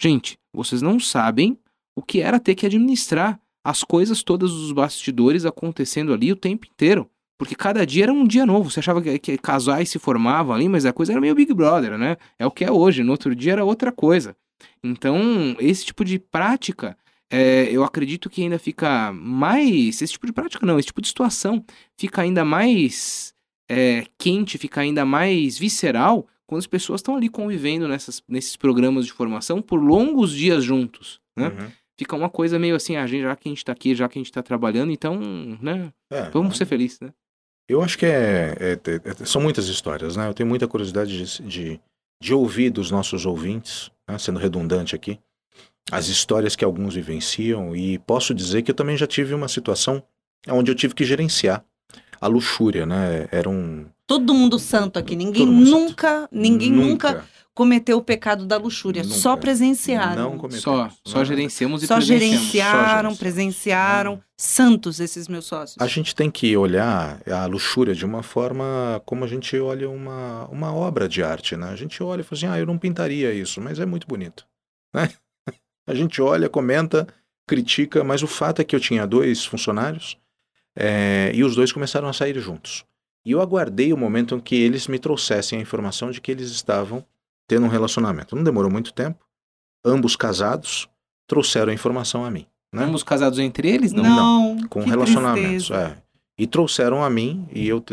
Gente, 0.00 0.36
vocês 0.52 0.82
não 0.82 1.00
sabem 1.00 1.58
o 1.96 2.02
que 2.02 2.20
era 2.20 2.38
ter 2.38 2.54
que 2.54 2.66
administrar 2.66 3.40
as 3.64 3.82
coisas 3.82 4.22
todas 4.22 4.50
dos 4.50 4.72
bastidores 4.72 5.46
acontecendo 5.46 6.12
ali 6.12 6.30
o 6.30 6.36
tempo 6.36 6.66
inteiro. 6.66 7.08
Porque 7.42 7.56
cada 7.56 7.84
dia 7.84 8.04
era 8.04 8.12
um 8.12 8.24
dia 8.24 8.46
novo. 8.46 8.70
Você 8.70 8.78
achava 8.78 9.02
que, 9.02 9.18
que 9.18 9.36
casais 9.36 9.90
se 9.90 9.98
formavam 9.98 10.54
ali, 10.54 10.68
mas 10.68 10.86
a 10.86 10.92
coisa 10.92 11.12
era 11.12 11.20
meio 11.20 11.34
Big 11.34 11.52
Brother, 11.52 11.98
né? 11.98 12.16
É 12.38 12.46
o 12.46 12.52
que 12.52 12.64
é 12.64 12.70
hoje. 12.70 13.02
No 13.02 13.10
outro 13.10 13.34
dia 13.34 13.54
era 13.54 13.64
outra 13.64 13.90
coisa. 13.90 14.36
Então, 14.80 15.56
esse 15.58 15.84
tipo 15.84 16.04
de 16.04 16.20
prática, 16.20 16.96
é, 17.28 17.64
eu 17.64 17.82
acredito 17.82 18.30
que 18.30 18.42
ainda 18.42 18.60
fica 18.60 19.12
mais. 19.12 20.00
Esse 20.00 20.12
tipo 20.12 20.24
de 20.24 20.32
prática 20.32 20.64
não, 20.64 20.78
esse 20.78 20.86
tipo 20.86 21.02
de 21.02 21.08
situação 21.08 21.64
fica 21.98 22.22
ainda 22.22 22.44
mais 22.44 23.34
é, 23.68 24.04
quente, 24.16 24.56
fica 24.56 24.80
ainda 24.80 25.04
mais 25.04 25.58
visceral 25.58 26.28
quando 26.46 26.60
as 26.60 26.68
pessoas 26.68 27.00
estão 27.00 27.16
ali 27.16 27.28
convivendo 27.28 27.88
nessas, 27.88 28.22
nesses 28.28 28.56
programas 28.56 29.04
de 29.04 29.12
formação 29.12 29.60
por 29.60 29.82
longos 29.82 30.30
dias 30.32 30.62
juntos, 30.62 31.20
né? 31.36 31.48
Uhum. 31.48 31.72
Fica 31.98 32.14
uma 32.14 32.30
coisa 32.30 32.56
meio 32.56 32.76
assim, 32.76 32.94
ah, 32.94 33.06
gente, 33.06 33.22
já 33.22 33.34
que 33.34 33.48
a 33.48 33.50
gente 33.50 33.64
tá 33.64 33.72
aqui, 33.72 33.96
já 33.96 34.08
que 34.08 34.16
a 34.16 34.22
gente 34.22 34.30
tá 34.30 34.44
trabalhando, 34.44 34.92
então, 34.92 35.18
né, 35.60 35.92
É, 36.08 36.30
vamos 36.30 36.56
ser 36.56 36.66
felizes, 36.66 37.00
né? 37.00 37.12
Eu 37.72 37.82
acho 37.82 37.96
que 37.98 38.06
é, 38.06 38.54
é- 38.60 38.72
é- 39.22 39.24
são 39.24 39.40
muitas 39.40 39.66
histórias, 39.68 40.16
né? 40.16 40.28
Eu 40.28 40.34
tenho 40.34 40.48
muita 40.48 40.68
curiosidade 40.68 41.24
de, 41.24 41.42
de, 41.42 41.80
de 42.20 42.34
ouvir 42.34 42.70
dos 42.70 42.90
nossos 42.90 43.24
ouvintes, 43.26 43.90
né? 44.08 44.18
sendo 44.18 44.38
redundante 44.38 44.94
aqui, 44.94 45.18
as 45.90 46.08
histórias 46.08 46.54
que 46.54 46.64
alguns 46.64 46.94
vivenciam 46.94 47.74
e 47.74 47.98
posso 47.98 48.32
dizer 48.34 48.62
que 48.62 48.70
eu 48.70 48.74
também 48.74 48.96
já 48.96 49.06
tive 49.06 49.34
uma 49.34 49.48
situação 49.48 50.02
onde 50.48 50.70
eu 50.70 50.74
tive 50.74 50.94
que 50.94 51.04
gerenciar 51.04 51.64
a 52.20 52.26
luxúria, 52.26 52.86
né? 52.86 53.26
Era 53.32 53.48
um 53.48 53.86
Todo 54.06 54.34
mundo 54.34 54.58
santo 54.58 54.98
aqui. 54.98 55.16
Ninguém 55.16 55.46
mundo 55.46 55.66
santo. 55.66 55.78
nunca, 55.80 56.28
ninguém 56.30 56.70
nunca, 56.70 57.24
cometeu 57.54 57.98
o 57.98 58.02
pecado 58.02 58.46
da 58.46 58.56
luxúria. 58.56 59.02
Nunca. 59.02 59.14
Só 59.14 59.36
presenciaram. 59.36 60.30
não 60.30 60.38
cometemos. 60.38 60.62
Só, 60.62 60.90
só 61.04 61.24
gerenciamos 61.24 61.82
e 61.82 61.86
Só 61.86 61.96
presenciamos. 61.96 62.34
gerenciaram, 62.34 63.10
Só 63.10 63.18
presenciaram. 63.18 64.22
Santos 64.36 64.98
esses 64.98 65.28
meus 65.28 65.44
sócios. 65.44 65.76
A 65.80 65.86
gente 65.86 66.16
tem 66.16 66.30
que 66.30 66.56
olhar 66.56 67.20
a 67.30 67.46
luxúria 67.46 67.94
de 67.94 68.04
uma 68.04 68.22
forma 68.22 69.00
como 69.04 69.24
a 69.24 69.28
gente 69.28 69.56
olha 69.56 69.88
uma, 69.88 70.46
uma 70.48 70.74
obra 70.74 71.08
de 71.08 71.22
arte, 71.22 71.56
né? 71.56 71.68
A 71.68 71.76
gente 71.76 72.02
olha 72.02 72.22
e 72.22 72.24
fala 72.24 72.38
assim, 72.38 72.46
ah, 72.46 72.58
eu 72.58 72.66
não 72.66 72.76
pintaria 72.76 73.32
isso, 73.32 73.60
mas 73.60 73.78
é 73.78 73.86
muito 73.86 74.06
bonito, 74.06 74.44
né? 74.94 75.08
A 75.84 75.94
gente 75.94 76.22
olha, 76.22 76.48
comenta, 76.48 77.08
critica, 77.46 78.04
mas 78.04 78.22
o 78.22 78.26
fato 78.28 78.62
é 78.62 78.64
que 78.64 78.74
eu 78.74 78.78
tinha 78.78 79.04
dois 79.04 79.44
funcionários 79.44 80.16
eh, 80.76 81.32
e 81.34 81.42
os 81.42 81.56
dois 81.56 81.72
começaram 81.72 82.08
a 82.08 82.12
sair 82.12 82.38
juntos. 82.38 82.84
E 83.24 83.32
eu 83.32 83.40
aguardei 83.40 83.92
o 83.92 83.96
momento 83.96 84.36
em 84.36 84.40
que 84.40 84.54
eles 84.54 84.86
me 84.86 84.98
trouxessem 84.98 85.58
a 85.58 85.62
informação 85.62 86.10
de 86.10 86.20
que 86.20 86.30
eles 86.30 86.50
estavam 86.50 87.04
tendo 87.46 87.66
um 87.66 87.68
relacionamento. 87.68 88.36
Não 88.36 88.42
demorou 88.42 88.70
muito 88.70 88.92
tempo, 88.92 89.24
ambos 89.84 90.16
casados 90.16 90.88
trouxeram 91.26 91.70
a 91.70 91.74
informação 91.74 92.24
a 92.24 92.30
mim, 92.30 92.46
né? 92.72 92.84
Ambos 92.84 93.02
casados 93.02 93.38
entre 93.38 93.68
eles? 93.68 93.92
Não. 93.92 94.02
não, 94.02 94.68
com 94.68 94.80
relacionamentos. 94.80 95.70
É. 95.70 95.96
E 96.38 96.46
trouxeram 96.46 97.04
a 97.04 97.10
mim, 97.10 97.46
e 97.52 97.68
eu, 97.68 97.84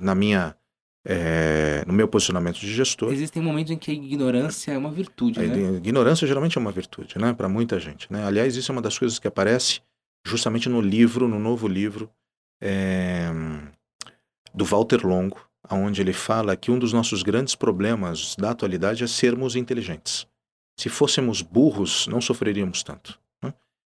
na 0.00 0.14
minha, 0.14 0.56
é, 1.04 1.84
no 1.86 1.92
meu 1.92 2.08
posicionamento 2.08 2.58
de 2.58 2.72
gestor, 2.72 3.12
Existem 3.12 3.42
momentos 3.42 3.70
em 3.70 3.76
que 3.76 3.90
a 3.90 3.94
ignorância 3.94 4.72
é 4.72 4.78
uma 4.78 4.90
virtude, 4.90 5.38
a 5.38 5.42
né? 5.42 5.76
ignorância 5.76 6.26
geralmente 6.26 6.56
é 6.56 6.60
uma 6.60 6.72
virtude, 6.72 7.18
né, 7.18 7.32
para 7.34 7.48
muita 7.48 7.78
gente. 7.78 8.10
Né? 8.10 8.24
Aliás, 8.24 8.56
isso 8.56 8.72
é 8.72 8.74
uma 8.74 8.82
das 8.82 8.98
coisas 8.98 9.18
que 9.18 9.28
aparece 9.28 9.80
justamente 10.26 10.68
no 10.68 10.80
livro, 10.80 11.28
no 11.28 11.38
novo 11.38 11.68
livro 11.68 12.10
é, 12.62 13.28
do 14.54 14.64
Walter 14.64 15.06
Longo, 15.06 15.40
onde 15.68 16.00
ele 16.00 16.12
fala 16.12 16.56
que 16.56 16.70
um 16.70 16.78
dos 16.78 16.92
nossos 16.92 17.22
grandes 17.22 17.54
problemas 17.54 18.34
da 18.36 18.50
atualidade 18.50 19.04
é 19.04 19.06
sermos 19.06 19.56
inteligentes. 19.56 20.26
Se 20.78 20.88
fôssemos 20.88 21.42
burros, 21.42 22.06
não 22.06 22.20
sofreríamos 22.20 22.82
tanto. 22.82 23.18
né? 23.42 23.52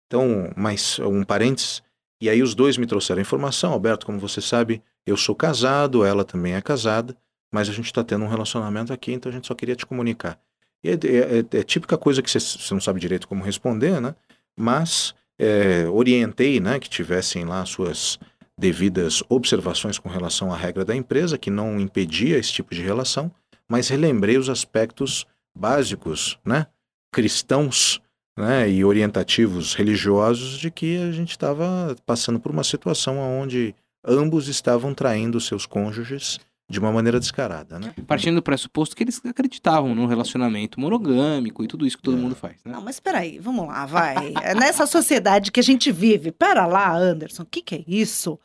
Então, 0.08 0.52
mais 0.56 0.98
um 1.00 1.24
parênteses, 1.24 1.84
e 2.20 2.30
aí 2.30 2.42
os 2.42 2.56
dois 2.56 2.78
me 2.78 2.86
trouxeram 2.86 3.22
informação, 3.22 3.72
Alberto, 3.74 4.06
como 4.06 4.20
você 4.20 4.42
sabe, 4.42 4.82
eu 5.06 5.18
sou 5.18 5.36
casado, 5.36 6.04
ela 6.06 6.24
também 6.24 6.54
é 6.54 6.62
casada, 6.62 7.16
mas 7.52 7.70
a 7.70 7.74
gente 7.74 7.86
está 7.86 8.04
tendo 8.04 8.24
um 8.26 8.28
relacionamento 8.30 8.94
aqui, 8.94 9.12
então 9.12 9.30
a 9.30 9.34
gente 9.34 9.48
só 9.48 9.54
queria 9.54 9.76
te 9.76 9.86
comunicar. 9.86 10.40
E 10.84 10.90
é, 10.90 10.94
é- 10.94 11.60
é 11.60 11.64
típica 11.64 11.98
coisa 11.98 12.22
que 12.22 12.30
você 12.30 12.74
não 12.74 12.82
sabe 12.82 13.00
direito 13.00 13.28
como 13.28 13.44
responder, 13.44 14.00
né? 14.02 14.16
Mas 14.58 15.14
é, 15.40 15.88
orientei, 15.90 16.60
né, 16.60 16.80
que 16.80 16.88
tivessem 16.90 17.46
lá 17.46 17.66
suas 17.66 18.20
devidas 18.62 19.24
observações 19.28 19.98
com 19.98 20.08
relação 20.08 20.54
à 20.54 20.56
regra 20.56 20.86
da 20.86 20.96
empresa, 20.96 21.36
que 21.36 21.50
não 21.50 21.80
impedia 21.80 22.38
esse 22.38 22.54
tipo 22.54 22.76
de 22.76 22.82
relação, 22.84 23.32
mas 23.68 23.90
relembrei 23.90 24.38
os 24.38 24.50
aspectos 24.50 25.26
básicos, 25.58 26.38
né, 26.46 26.68
cristãos, 27.12 28.00
né, 28.38 28.70
e 28.70 28.86
orientativos 28.86 29.74
religiosos 29.74 30.60
de 30.60 30.70
que 30.70 30.98
a 30.98 31.12
gente 31.12 31.32
estava 31.32 31.96
passando 32.06 32.40
por 32.40 32.52
uma 32.52 32.64
situação 32.64 33.18
onde 33.18 33.74
ambos 34.06 34.48
estavam 34.48 34.94
traindo 34.94 35.42
seus 35.42 35.66
cônjuges 35.66 36.40
de 36.72 36.80
uma 36.80 36.92
maneira 36.92 37.20
descarada, 37.20 37.78
né? 37.78 37.94
Partindo 38.08 38.36
do 38.36 38.42
pressuposto 38.42 38.96
que 38.96 39.04
eles 39.04 39.22
acreditavam 39.26 39.94
num 39.94 40.06
relacionamento 40.08 40.80
monogâmico 40.80 41.64
e 41.64 41.68
tudo 41.68 41.86
isso 41.86 41.98
que 41.98 42.04
todo 42.04 42.18
É. 42.18 42.20
mundo 42.20 42.36
faz, 42.36 42.56
né? 42.66 42.72
Não, 42.72 42.82
mas 42.82 43.00
peraí, 43.00 43.38
vamos 43.38 43.68
lá, 43.68 43.86
vai. 43.86 44.34
É 44.42 44.56
nessa 44.56 44.88
sociedade 44.88 45.52
que 45.52 45.60
a 45.60 45.64
gente 45.64 45.92
vive. 45.92 46.32
Pera 46.32 46.66
lá, 46.66 46.96
Anderson, 46.96 47.44
o 47.44 47.46
que, 47.46 47.62
que 47.62 47.76
é 47.76 47.84
isso? 47.88 48.40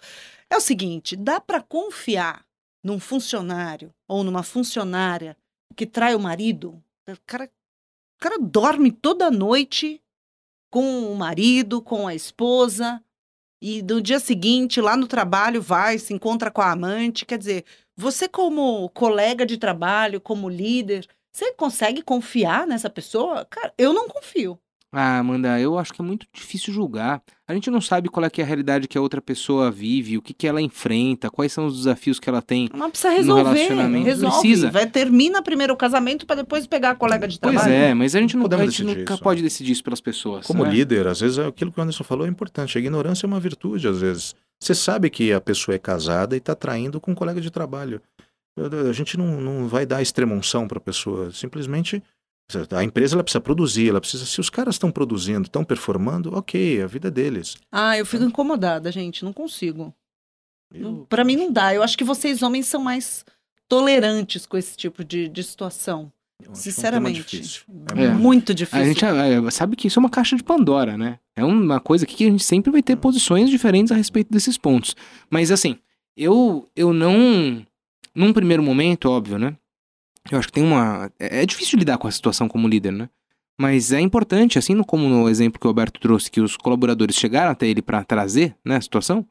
É 0.51 0.57
o 0.57 0.61
seguinte, 0.61 1.17
dá 1.17 1.41
para 1.41 1.63
confiar 1.63 2.45
num 2.85 3.01
funcionário 3.01 3.93
ou 4.07 4.23
numa 4.23 4.43
funcionária 4.43 5.37
que 5.75 5.87
trai 5.87 6.15
o 6.15 6.21
marido? 6.21 6.83
O 7.09 7.13
cara, 7.27 7.45
o 7.45 8.21
cara 8.21 8.39
dorme 8.39 8.91
toda 8.91 9.31
noite 9.31 10.01
com 10.71 11.11
o 11.13 11.15
marido, 11.17 11.81
com 11.81 12.07
a 12.07 12.15
esposa, 12.15 13.03
e 13.63 13.83
no 13.83 14.03
dia 14.03 14.21
seguinte, 14.21 14.81
lá 14.81 14.97
no 14.97 15.07
trabalho, 15.07 15.63
vai, 15.63 15.99
se 15.99 16.13
encontra 16.13 16.51
com 16.51 16.61
a 16.61 16.71
amante. 16.73 17.25
Quer 17.25 17.39
dizer, 17.39 17.65
você, 17.97 18.29
como 18.29 18.89
colega 18.91 19.47
de 19.47 19.57
trabalho, 19.57 20.21
como 20.21 20.49
líder, 20.49 21.07
você 21.33 21.53
consegue 21.53 22.03
confiar 22.03 22.67
nessa 22.67 22.91
pessoa? 22.91 23.45
Cara, 23.45 23.73
eu 23.79 23.93
não 23.93 24.09
confio. 24.09 24.59
Ah, 24.93 25.19
Amanda, 25.19 25.61
eu 25.61 25.79
acho 25.79 25.93
que 25.93 26.01
é 26.01 26.05
muito 26.05 26.27
difícil 26.33 26.73
julgar. 26.73 27.23
A 27.47 27.53
gente 27.53 27.71
não 27.71 27.81
sabe 27.81 28.09
qual 28.09 28.25
é, 28.25 28.31
que 28.31 28.41
é 28.41 28.45
a 28.45 28.47
realidade 28.47 28.89
que 28.89 28.97
a 28.97 29.01
outra 29.01 29.21
pessoa 29.21 29.71
vive, 29.71 30.17
o 30.17 30.23
que, 30.23 30.33
que 30.33 30.47
ela 30.47 30.63
enfrenta, 30.63 31.29
quais 31.29 31.53
são 31.53 31.67
os 31.67 31.77
desafios 31.77 32.19
que 32.19 32.29
ela 32.29 32.41
tem. 32.41 32.71
Mas 32.73 32.91
precisa 32.91 33.11
resolver. 33.11 33.53
relacionamento 33.53 34.07
Resolve. 34.07 34.39
precisa. 34.39 34.71
Vai, 34.71 34.87
termina 34.87 35.43
primeiro 35.43 35.75
o 35.75 35.77
casamento 35.77 36.25
para 36.25 36.37
depois 36.37 36.67
pegar 36.67 36.91
a 36.91 36.95
colega 36.95 37.29
de 37.29 37.39
trabalho. 37.39 37.61
Pois 37.61 37.71
é, 37.71 37.93
mas 37.93 38.15
a 38.17 38.21
gente, 38.21 38.37
não, 38.37 38.47
a 38.47 38.49
gente 38.49 38.67
decidir 38.67 38.97
nunca 38.97 39.15
isso. 39.15 39.23
pode 39.23 39.43
decidir 39.43 39.73
isso 39.73 39.85
pelas 39.85 40.01
pessoas. 40.01 40.47
Como 40.47 40.65
né? 40.65 40.71
líder, 40.71 41.07
às 41.07 41.21
vezes 41.21 41.37
é 41.37 41.47
aquilo 41.47 41.71
que 41.71 41.79
o 41.79 41.83
Anderson 41.83 42.05
falou 42.05 42.25
é 42.27 42.31
importante. 42.31 42.79
A 42.79 42.81
ignorância 42.81 43.27
é 43.27 43.29
uma 43.29 43.41
virtude, 43.41 43.87
às 43.87 44.01
vezes. 44.01 44.35
Você 44.61 44.75
sabe 44.75 45.11
que 45.11 45.33
a 45.33 45.41
pessoa 45.41 45.75
é 45.75 45.79
casada 45.79 46.35
e 46.35 46.39
está 46.39 46.55
traindo 46.55 47.01
com 47.01 47.13
um 47.13 47.15
colega 47.15 47.41
de 47.41 47.51
trabalho. 47.51 48.01
A 48.89 48.93
gente 48.93 49.19
não, 49.19 49.41
não 49.41 49.69
vai 49.69 49.85
dar 49.85 50.01
extremunção 50.01 50.67
para 50.67 50.79
a 50.79 50.81
pessoa. 50.81 51.31
Simplesmente 51.31 52.03
a 52.75 52.83
empresa 52.85 53.15
ela 53.17 53.23
precisa 53.25 53.41
produzir, 53.41 53.89
ela 53.91 54.01
precisa. 54.01 54.25
Se 54.25 54.41
os 54.41 54.49
caras 54.49 54.77
estão 54.77 54.91
produzindo, 54.91 55.47
estão 55.47 55.65
performando, 55.65 56.35
ok, 56.35 56.81
a 56.83 56.87
vida 56.87 57.09
é 57.09 57.11
deles. 57.11 57.57
Ah, 57.71 57.99
eu 57.99 58.07
fico 58.07 58.25
incomodada, 58.25 58.91
gente. 58.91 59.25
Não 59.25 59.33
consigo. 59.33 59.93
Eu- 60.73 61.07
Para 61.09 61.23
mim 61.25 61.37
não 61.37 61.53
dá. 61.53 61.75
Eu 61.75 61.83
acho 61.83 61.99
que 61.99 62.05
vocês 62.05 62.43
homens 62.43 62.67
são 62.67 62.81
mais 62.81 63.25
tolerantes 63.69 64.47
com 64.47 64.57
esse 64.57 64.77
tipo 64.77 65.05
de, 65.05 65.29
de 65.29 65.43
situação. 65.43 66.11
É 66.45 66.51
um 66.51 66.55
Sinceramente. 66.55 67.23
difícil. 67.23 67.63
É. 67.97 68.09
Muito 68.09 68.53
A 68.53 68.55
difícil. 68.55 68.85
gente 68.85 69.05
é, 69.05 69.51
sabe 69.51 69.77
que 69.77 69.89
isso 69.89 69.99
é 69.99 70.01
uma 70.01 70.11
caixa 70.11 70.37
de 70.37 70.43
Pandora, 70.43 70.97
né? 70.97 71.19
É 71.35 71.45
uma 71.45 71.81
coisa 71.81 72.07
que 72.07 72.25
a 72.25 72.31
gente 72.31 72.45
sempre 72.45 72.71
vai 72.71 72.83
ter 72.83 72.97
posições 72.97 73.49
diferentes 73.49 73.91
a 73.91 73.97
respeito 73.97 74.33
desses 74.33 74.59
pontos. 74.59 74.95
Mas 75.31 75.51
assim, 75.51 75.79
eu, 76.17 76.69
eu 76.75 76.93
não. 76.93 77.65
Num 78.15 78.33
primeiro 78.33 78.63
momento, 78.63 79.11
óbvio, 79.11 79.39
né? 79.39 79.57
Eu 80.31 80.39
acho 80.39 80.49
que 80.49 80.55
tem 80.55 80.65
uma. 80.65 81.11
É 81.19 81.43
é 81.43 81.47
difícil 81.47 81.79
lidar 81.79 81.99
com 81.99 82.09
a 82.09 82.13
situação 82.13 82.49
como 82.49 82.69
líder, 82.69 82.93
né? 82.93 83.09
Mas 83.59 83.91
é 83.93 84.01
importante, 84.01 84.59
assim 84.59 84.83
como 84.83 85.09
no 85.09 85.29
exemplo 85.29 85.59
que 85.59 85.67
o 85.67 85.69
Alberto 85.69 85.99
trouxe, 85.99 86.31
que 86.31 86.41
os 86.41 86.57
colaboradores 86.57 87.17
chegaram 87.17 87.51
até 87.53 87.67
ele 87.67 87.81
para 87.81 88.05
trazer 88.05 88.55
né, 88.63 88.77
a 88.77 88.81
situação, 88.81 89.27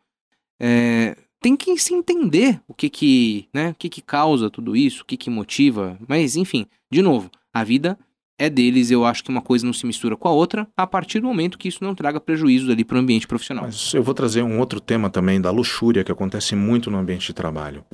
é, 0.60 1.16
tem 1.42 1.56
que 1.56 1.78
se 1.78 1.94
entender 1.94 2.62
o 2.68 2.74
que 2.74 2.90
que, 2.90 3.48
né, 3.54 3.70
o 3.70 3.76
que 3.76 3.90
que 3.90 4.02
causa 4.02 4.50
tudo 4.50 4.76
isso, 4.76 5.04
o 5.04 5.06
que 5.06 5.18
que 5.18 5.30
motiva. 5.30 5.98
Mas, 6.08 6.36
enfim, 6.36 6.66
de 6.92 7.02
novo, 7.02 7.30
a 7.54 7.64
vida 7.64 7.98
é 8.38 8.50
deles, 8.50 8.92
eu 8.92 9.06
acho 9.06 9.24
que 9.24 9.30
uma 9.30 9.42
coisa 9.42 9.66
não 9.66 9.74
se 9.74 9.86
mistura 9.86 10.18
com 10.18 10.28
a 10.28 10.32
outra, 10.32 10.68
a 10.76 10.86
partir 10.86 11.20
do 11.20 11.28
momento 11.28 11.58
que 11.58 11.68
isso 11.68 11.84
não 11.84 11.96
traga 11.96 12.20
prejuízo 12.20 12.72
ali 12.72 12.84
para 12.84 12.98
o 12.98 13.00
ambiente 13.00 13.28
profissional. 13.28 13.66
Mas 13.66 13.94
eu 13.94 14.04
vou 14.04 14.14
trazer 14.14 14.42
um 14.42 14.60
outro 14.60 14.80
tema 14.80 15.10
também 15.10 15.40
da 15.40 15.52
luxúria 15.52 16.04
que 16.04 16.12
acontece 16.12 16.56
muito 16.56 16.92
no 16.92 16.98
ambiente 16.98 17.28
de 17.28 17.34
trabalho. 17.34 17.86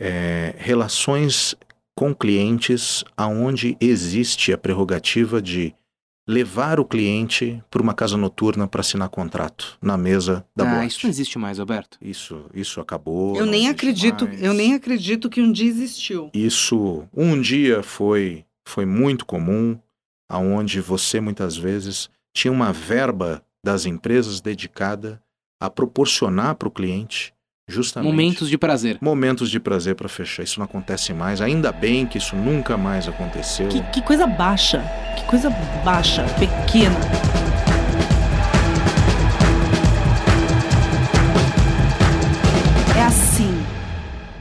É, 0.00 0.54
relações 0.58 1.54
com 1.94 2.14
clientes 2.14 3.04
aonde 3.16 3.76
existe 3.80 4.52
a 4.52 4.58
prerrogativa 4.58 5.40
de 5.40 5.74
levar 6.28 6.80
o 6.80 6.84
cliente 6.84 7.62
para 7.70 7.80
uma 7.80 7.94
casa 7.94 8.16
noturna 8.16 8.66
para 8.66 8.80
assinar 8.80 9.08
contrato 9.08 9.78
na 9.80 9.96
mesa 9.96 10.44
da 10.56 10.64
ah, 10.68 10.74
boate. 10.74 10.88
isso 10.88 11.00
não 11.04 11.10
existe 11.10 11.38
mais, 11.38 11.60
Alberto. 11.60 11.98
Isso, 12.02 12.46
isso 12.52 12.80
acabou. 12.80 13.36
Eu 13.36 13.46
nem 13.46 13.68
acredito, 13.68 14.26
mais. 14.26 14.42
eu 14.42 14.52
nem 14.52 14.74
acredito 14.74 15.30
que 15.30 15.40
um 15.40 15.52
dia 15.52 15.68
existiu. 15.68 16.30
Isso 16.34 17.06
um 17.14 17.40
dia 17.40 17.82
foi 17.82 18.44
foi 18.68 18.84
muito 18.84 19.24
comum, 19.24 19.78
aonde 20.28 20.80
você 20.80 21.20
muitas 21.20 21.56
vezes 21.56 22.10
tinha 22.34 22.50
uma 22.50 22.72
verba 22.72 23.42
das 23.64 23.86
empresas 23.86 24.40
dedicada 24.40 25.22
a 25.60 25.70
proporcionar 25.70 26.56
para 26.56 26.68
o 26.68 26.70
cliente 26.70 27.32
justamente 27.68 28.06
Momentos 28.06 28.48
de 28.48 28.56
prazer. 28.56 28.98
momentos 29.00 29.50
de 29.50 29.58
prazer 29.58 29.96
para 29.96 30.08
fechar. 30.08 30.42
Isso 30.44 30.58
não 30.60 30.64
acontece 30.64 31.12
mais. 31.12 31.40
Ainda 31.40 31.72
bem 31.72 32.06
que 32.06 32.16
isso 32.18 32.36
nunca 32.36 32.76
mais 32.76 33.08
aconteceu. 33.08 33.68
Que, 33.68 33.80
que 33.82 34.02
coisa 34.02 34.26
baixa, 34.26 34.80
que 35.16 35.24
coisa 35.24 35.50
baixa, 35.84 36.22
pequena. 36.38 36.94
É 42.96 43.02
assim, 43.02 43.52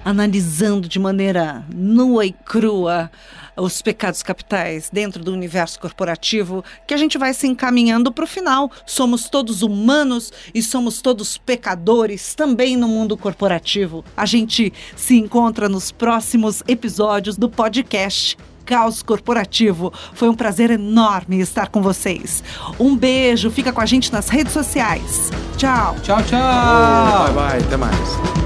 analisando 0.03 0.87
de 0.87 0.99
maneira 0.99 1.63
nua 1.73 2.25
e 2.25 2.31
crua 2.31 3.09
os 3.57 3.81
pecados 3.81 4.21
capitais 4.23 4.89
dentro 4.91 5.23
do 5.23 5.31
universo 5.31 5.79
corporativo, 5.79 6.63
que 6.87 6.93
a 6.93 6.97
gente 6.97 7.17
vai 7.17 7.33
se 7.33 7.47
encaminhando 7.47 8.11
para 8.11 8.25
o 8.25 8.27
final. 8.27 8.71
Somos 8.85 9.29
todos 9.29 9.61
humanos 9.61 10.31
e 10.53 10.61
somos 10.61 11.01
todos 11.01 11.37
pecadores 11.37 12.35
também 12.35 12.75
no 12.75 12.87
mundo 12.87 13.17
corporativo. 13.17 14.03
A 14.15 14.25
gente 14.25 14.73
se 14.95 15.17
encontra 15.17 15.69
nos 15.69 15.91
próximos 15.91 16.63
episódios 16.67 17.37
do 17.37 17.49
podcast. 17.49 18.37
Caos 18.65 19.03
Corporativo. 19.03 19.93
Foi 20.13 20.27
um 20.27 20.33
prazer 20.33 20.71
enorme 20.71 21.39
estar 21.39 21.67
com 21.69 21.81
vocês. 21.81 22.43
Um 22.79 22.97
beijo, 22.97 23.51
fica 23.51 23.71
com 23.71 23.79
a 23.79 23.85
gente 23.85 24.11
nas 24.11 24.27
redes 24.27 24.53
sociais. 24.53 25.29
Tchau. 25.55 25.95
Tchau, 26.01 26.21
tchau! 26.23 27.25
Bye 27.25 27.33
bye, 27.33 27.63
até 27.63 27.77
mais. 27.77 28.44